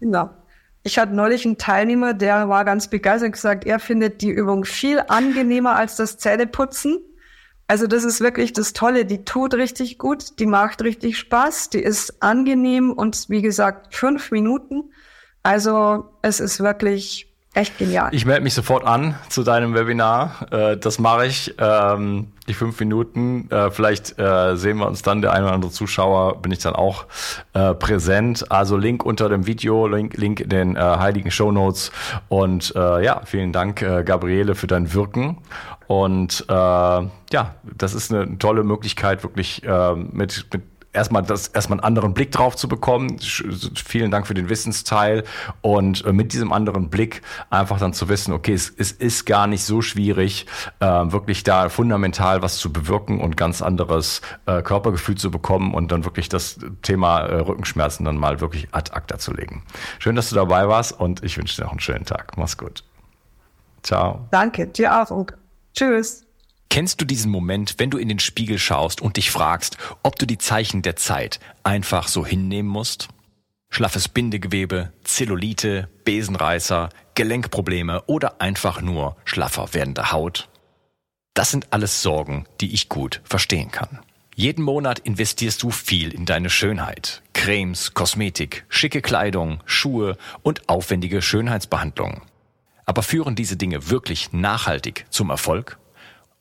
Genau. 0.00 0.30
Ich 0.86 1.00
hatte 1.00 1.16
neulich 1.16 1.44
einen 1.44 1.58
Teilnehmer, 1.58 2.14
der 2.14 2.48
war 2.48 2.64
ganz 2.64 2.86
begeistert 2.86 3.26
und 3.26 3.32
gesagt, 3.32 3.66
er 3.66 3.80
findet 3.80 4.22
die 4.22 4.30
Übung 4.30 4.64
viel 4.64 5.02
angenehmer 5.08 5.74
als 5.74 5.96
das 5.96 6.16
Zähneputzen. 6.16 7.00
Also 7.66 7.88
das 7.88 8.04
ist 8.04 8.20
wirklich 8.20 8.52
das 8.52 8.72
Tolle. 8.72 9.04
Die 9.04 9.24
tut 9.24 9.54
richtig 9.54 9.98
gut, 9.98 10.38
die 10.38 10.46
macht 10.46 10.82
richtig 10.82 11.18
Spaß, 11.18 11.70
die 11.70 11.80
ist 11.80 12.22
angenehm 12.22 12.92
und 12.92 13.28
wie 13.28 13.42
gesagt 13.42 13.96
fünf 13.96 14.30
Minuten. 14.30 14.92
Also 15.42 16.04
es 16.22 16.38
ist 16.38 16.60
wirklich 16.60 17.35
echt 17.56 17.78
genial. 17.78 18.08
Ich 18.12 18.26
melde 18.26 18.42
mich 18.42 18.54
sofort 18.54 18.84
an 18.86 19.14
zu 19.28 19.42
deinem 19.42 19.74
Webinar. 19.74 20.46
Äh, 20.50 20.76
das 20.76 20.98
mache 20.98 21.26
ich. 21.26 21.54
Ähm, 21.58 22.28
die 22.48 22.54
fünf 22.54 22.78
Minuten. 22.78 23.50
Äh, 23.50 23.70
vielleicht 23.70 24.18
äh, 24.18 24.56
sehen 24.56 24.78
wir 24.78 24.86
uns 24.86 25.02
dann, 25.02 25.22
der 25.22 25.32
eine 25.32 25.46
oder 25.46 25.54
andere 25.54 25.72
Zuschauer, 25.72 26.40
bin 26.42 26.52
ich 26.52 26.60
dann 26.60 26.74
auch 26.74 27.06
präsent. 27.52 28.50
Also 28.52 28.76
Link 28.76 29.04
unter 29.04 29.28
dem 29.28 29.46
Video, 29.46 29.86
Link, 29.86 30.16
Link 30.16 30.40
in 30.40 30.50
den 30.50 30.78
heiligen 30.78 31.30
Show 31.30 31.50
Notes. 31.50 31.90
Und 32.28 32.74
ja, 32.74 33.22
vielen 33.24 33.52
Dank, 33.52 33.80
Gabriele, 34.04 34.54
für 34.54 34.66
dein 34.66 34.92
Wirken. 34.92 35.38
Und 35.86 36.44
ja, 36.48 37.54
das 37.64 37.94
ist 37.94 38.12
eine 38.12 38.38
tolle 38.38 38.62
Möglichkeit, 38.62 39.22
wirklich 39.22 39.62
mit, 40.12 40.46
mit 40.52 40.62
erstmal 40.96 41.22
das 41.22 41.48
erstmal 41.48 41.78
einen 41.78 41.84
anderen 41.84 42.14
Blick 42.14 42.32
drauf 42.32 42.56
zu 42.56 42.68
bekommen. 42.68 43.18
Vielen 43.20 44.10
Dank 44.10 44.26
für 44.26 44.34
den 44.34 44.48
Wissensteil 44.48 45.24
und 45.60 46.04
äh, 46.04 46.12
mit 46.12 46.32
diesem 46.32 46.52
anderen 46.52 46.90
Blick 46.90 47.22
einfach 47.50 47.78
dann 47.78 47.92
zu 47.92 48.08
wissen, 48.08 48.32
okay, 48.32 48.54
es, 48.54 48.72
es 48.76 48.92
ist 48.92 49.26
gar 49.26 49.46
nicht 49.46 49.64
so 49.64 49.82
schwierig, 49.82 50.46
äh, 50.80 50.86
wirklich 50.86 51.44
da 51.44 51.68
fundamental 51.68 52.42
was 52.42 52.56
zu 52.56 52.72
bewirken 52.72 53.20
und 53.20 53.36
ganz 53.36 53.62
anderes 53.62 54.22
äh, 54.46 54.62
Körpergefühl 54.62 55.16
zu 55.16 55.30
bekommen 55.30 55.74
und 55.74 55.92
dann 55.92 56.04
wirklich 56.04 56.28
das 56.28 56.58
Thema 56.82 57.20
äh, 57.20 57.36
Rückenschmerzen 57.40 58.04
dann 58.04 58.16
mal 58.16 58.40
wirklich 58.40 58.68
ad 58.72 58.92
acta 58.92 59.18
zu 59.18 59.32
legen. 59.32 59.62
Schön, 59.98 60.16
dass 60.16 60.30
du 60.30 60.34
dabei 60.34 60.68
warst 60.68 60.98
und 60.98 61.22
ich 61.22 61.36
wünsche 61.36 61.56
dir 61.56 61.64
noch 61.64 61.72
einen 61.72 61.80
schönen 61.80 62.04
Tag. 62.04 62.36
Mach's 62.36 62.56
gut. 62.56 62.82
Ciao. 63.82 64.26
Danke, 64.30 64.66
dir 64.66 65.00
auch. 65.00 65.26
Tschüss. 65.74 66.25
Kennst 66.68 67.00
du 67.00 67.04
diesen 67.04 67.30
Moment, 67.30 67.76
wenn 67.78 67.90
du 67.90 67.98
in 67.98 68.08
den 68.08 68.18
Spiegel 68.18 68.58
schaust 68.58 69.00
und 69.00 69.16
dich 69.16 69.30
fragst, 69.30 69.76
ob 70.02 70.18
du 70.18 70.26
die 70.26 70.38
Zeichen 70.38 70.82
der 70.82 70.96
Zeit 70.96 71.40
einfach 71.62 72.08
so 72.08 72.26
hinnehmen 72.26 72.68
musst? 72.68 73.08
Schlaffes 73.70 74.08
Bindegewebe, 74.08 74.92
Zellulite, 75.04 75.88
Besenreißer, 76.04 76.90
Gelenkprobleme 77.14 78.02
oder 78.06 78.40
einfach 78.40 78.80
nur 78.80 79.16
schlaffer 79.24 79.74
werdende 79.74 80.12
Haut? 80.12 80.48
Das 81.34 81.50
sind 81.50 81.72
alles 81.72 82.02
Sorgen, 82.02 82.46
die 82.60 82.72
ich 82.72 82.88
gut 82.88 83.20
verstehen 83.24 83.70
kann. 83.70 84.00
Jeden 84.34 84.62
Monat 84.62 84.98
investierst 84.98 85.62
du 85.62 85.70
viel 85.70 86.12
in 86.12 86.26
deine 86.26 86.50
Schönheit. 86.50 87.22
Cremes, 87.32 87.94
Kosmetik, 87.94 88.66
schicke 88.68 89.00
Kleidung, 89.00 89.60
Schuhe 89.64 90.18
und 90.42 90.68
aufwendige 90.68 91.22
Schönheitsbehandlungen. 91.22 92.20
Aber 92.84 93.02
führen 93.02 93.34
diese 93.34 93.56
Dinge 93.56 93.88
wirklich 93.88 94.32
nachhaltig 94.32 95.06
zum 95.10 95.30
Erfolg? 95.30 95.78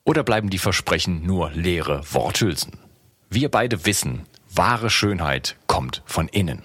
Oder 0.05 0.23
bleiben 0.23 0.51
die 0.51 0.59
Versprechen 0.59 1.25
nur 1.25 1.49
leere 1.51 2.03
Worthülsen? 2.13 2.73
Wir 3.31 3.49
beide 3.49 3.87
wissen, 3.87 4.27
wahre 4.53 4.91
Schönheit 4.91 5.57
kommt 5.65 6.03
von 6.05 6.27
innen. 6.27 6.61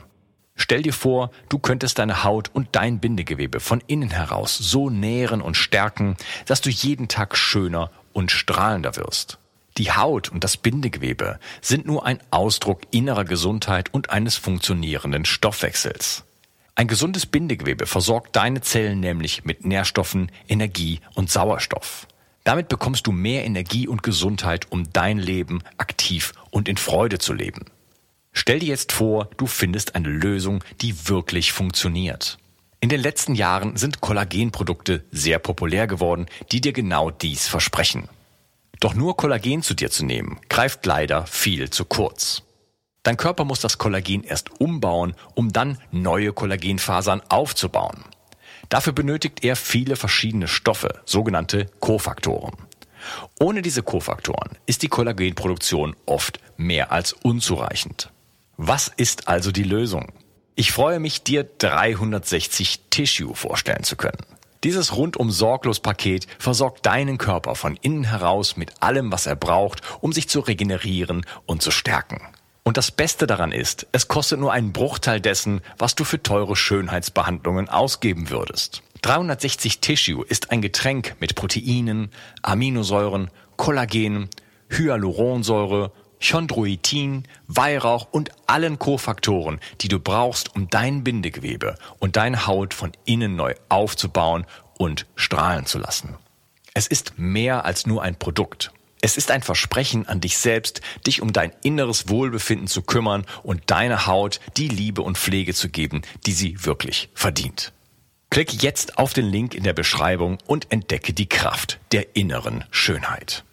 Stell 0.56 0.82
dir 0.82 0.92
vor, 0.92 1.30
du 1.48 1.58
könntest 1.58 1.98
deine 1.98 2.22
Haut 2.22 2.50
und 2.52 2.68
dein 2.72 3.00
Bindegewebe 3.00 3.60
von 3.60 3.82
innen 3.86 4.10
heraus 4.10 4.58
so 4.58 4.90
nähren 4.90 5.40
und 5.40 5.56
stärken, 5.56 6.18
dass 6.44 6.60
du 6.60 6.68
jeden 6.68 7.08
Tag 7.08 7.34
schöner 7.34 7.90
und 8.12 8.30
strahlender 8.30 8.96
wirst. 8.96 9.38
Die 9.78 9.90
Haut 9.90 10.28
und 10.28 10.44
das 10.44 10.58
Bindegewebe 10.58 11.38
sind 11.62 11.86
nur 11.86 12.04
ein 12.04 12.20
Ausdruck 12.30 12.82
innerer 12.90 13.24
Gesundheit 13.24 13.94
und 13.94 14.10
eines 14.10 14.36
funktionierenden 14.36 15.24
Stoffwechsels. 15.24 16.24
Ein 16.74 16.88
gesundes 16.88 17.24
Bindegewebe 17.24 17.86
versorgt 17.86 18.36
deine 18.36 18.60
Zellen 18.60 19.00
nämlich 19.00 19.44
mit 19.46 19.64
Nährstoffen, 19.64 20.30
Energie 20.46 21.00
und 21.14 21.30
Sauerstoff. 21.30 22.06
Damit 22.44 22.68
bekommst 22.68 23.06
du 23.06 23.12
mehr 23.12 23.44
Energie 23.44 23.86
und 23.86 24.02
Gesundheit, 24.02 24.66
um 24.70 24.92
dein 24.92 25.18
Leben 25.18 25.62
aktiv 25.76 26.32
und 26.50 26.68
in 26.68 26.76
Freude 26.76 27.18
zu 27.18 27.32
leben. 27.32 27.66
Stell 28.32 28.60
dir 28.60 28.68
jetzt 28.68 28.92
vor, 28.92 29.28
du 29.36 29.46
findest 29.46 29.94
eine 29.94 30.08
Lösung, 30.08 30.62
die 30.80 31.08
wirklich 31.08 31.52
funktioniert. 31.52 32.38
In 32.80 32.88
den 32.88 33.00
letzten 33.00 33.34
Jahren 33.34 33.76
sind 33.76 34.00
Kollagenprodukte 34.00 35.04
sehr 35.10 35.38
populär 35.38 35.86
geworden, 35.86 36.26
die 36.50 36.60
dir 36.60 36.72
genau 36.72 37.10
dies 37.10 37.46
versprechen. 37.46 38.08
Doch 38.78 38.94
nur 38.94 39.16
Kollagen 39.16 39.62
zu 39.62 39.74
dir 39.74 39.90
zu 39.90 40.06
nehmen, 40.06 40.40
greift 40.48 40.86
leider 40.86 41.26
viel 41.26 41.68
zu 41.68 41.84
kurz. 41.84 42.42
Dein 43.02 43.18
Körper 43.18 43.44
muss 43.44 43.60
das 43.60 43.76
Kollagen 43.76 44.24
erst 44.24 44.60
umbauen, 44.60 45.14
um 45.34 45.52
dann 45.52 45.78
neue 45.90 46.32
Kollagenfasern 46.32 47.20
aufzubauen. 47.28 48.04
Dafür 48.70 48.92
benötigt 48.92 49.44
er 49.44 49.56
viele 49.56 49.96
verschiedene 49.96 50.48
Stoffe, 50.48 51.02
sogenannte 51.04 51.66
Kofaktoren. 51.80 52.54
Ohne 53.38 53.62
diese 53.62 53.82
Kofaktoren 53.82 54.56
ist 54.64 54.82
die 54.82 54.88
Kollagenproduktion 54.88 55.96
oft 56.06 56.38
mehr 56.56 56.92
als 56.92 57.12
unzureichend. 57.12 58.10
Was 58.56 58.88
ist 58.88 59.26
also 59.26 59.50
die 59.50 59.64
Lösung? 59.64 60.12
Ich 60.54 60.72
freue 60.72 61.00
mich, 61.00 61.24
dir 61.24 61.44
360 61.44 62.80
Tissue 62.90 63.34
vorstellen 63.34 63.82
zu 63.82 63.96
können. 63.96 64.24
Dieses 64.62 64.94
rundum 64.94 65.30
sorglos 65.30 65.80
Paket 65.80 66.26
versorgt 66.38 66.84
deinen 66.84 67.18
Körper 67.18 67.54
von 67.54 67.76
innen 67.80 68.04
heraus 68.04 68.56
mit 68.56 68.82
allem, 68.82 69.10
was 69.10 69.26
er 69.26 69.36
braucht, 69.36 69.80
um 70.00 70.12
sich 70.12 70.28
zu 70.28 70.40
regenerieren 70.40 71.24
und 71.46 71.62
zu 71.62 71.70
stärken. 71.70 72.20
Und 72.62 72.76
das 72.76 72.90
Beste 72.90 73.26
daran 73.26 73.52
ist, 73.52 73.86
es 73.92 74.08
kostet 74.08 74.38
nur 74.38 74.52
einen 74.52 74.72
Bruchteil 74.72 75.20
dessen, 75.20 75.60
was 75.78 75.94
du 75.94 76.04
für 76.04 76.22
teure 76.22 76.56
Schönheitsbehandlungen 76.56 77.68
ausgeben 77.68 78.30
würdest. 78.30 78.82
360 79.02 79.80
Tissue 79.80 80.24
ist 80.26 80.50
ein 80.50 80.60
Getränk 80.60 81.16
mit 81.20 81.34
Proteinen, 81.34 82.10
Aminosäuren, 82.42 83.30
Kollagen, 83.56 84.28
Hyaluronsäure 84.68 85.92
Chondroitin, 86.20 87.24
Weihrauch 87.46 88.08
und 88.10 88.30
allen 88.46 88.78
Kofaktoren, 88.78 89.58
die 89.80 89.88
du 89.88 89.98
brauchst, 89.98 90.54
um 90.54 90.68
dein 90.68 91.02
Bindegewebe 91.02 91.76
und 91.98 92.16
deine 92.16 92.46
Haut 92.46 92.74
von 92.74 92.92
innen 93.04 93.36
neu 93.36 93.54
aufzubauen 93.68 94.44
und 94.78 95.06
strahlen 95.16 95.66
zu 95.66 95.78
lassen. 95.78 96.16
Es 96.74 96.86
ist 96.86 97.14
mehr 97.18 97.64
als 97.64 97.86
nur 97.86 98.02
ein 98.02 98.16
Produkt. 98.16 98.70
Es 99.02 99.16
ist 99.16 99.30
ein 99.30 99.42
Versprechen 99.42 100.06
an 100.06 100.20
dich 100.20 100.38
selbst, 100.38 100.80
dich 101.06 101.22
um 101.22 101.32
dein 101.32 101.52
inneres 101.62 102.08
Wohlbefinden 102.08 102.66
zu 102.66 102.82
kümmern 102.82 103.24
und 103.42 103.70
deiner 103.70 104.06
Haut 104.06 104.40
die 104.56 104.68
Liebe 104.68 105.02
und 105.02 105.18
Pflege 105.18 105.54
zu 105.54 105.68
geben, 105.68 106.02
die 106.26 106.32
sie 106.32 106.64
wirklich 106.64 107.08
verdient. 107.14 107.72
Klick 108.30 108.62
jetzt 108.62 108.98
auf 108.98 109.12
den 109.12 109.26
Link 109.26 109.54
in 109.54 109.64
der 109.64 109.72
Beschreibung 109.72 110.38
und 110.46 110.70
entdecke 110.70 111.12
die 111.12 111.28
Kraft 111.28 111.80
der 111.92 112.14
inneren 112.14 112.64
Schönheit. 112.70 113.44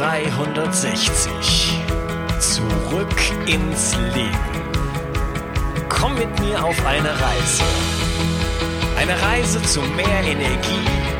360. 0.00 1.78
Zurück 2.38 3.20
ins 3.46 3.96
Leben. 4.14 4.30
Komm 5.88 6.14
mit 6.14 6.40
mir 6.40 6.64
auf 6.64 6.86
eine 6.86 7.10
Reise. 7.10 7.64
Eine 8.96 9.20
Reise 9.20 9.60
zu 9.62 9.82
mehr 9.82 10.22
Energie 10.24 11.19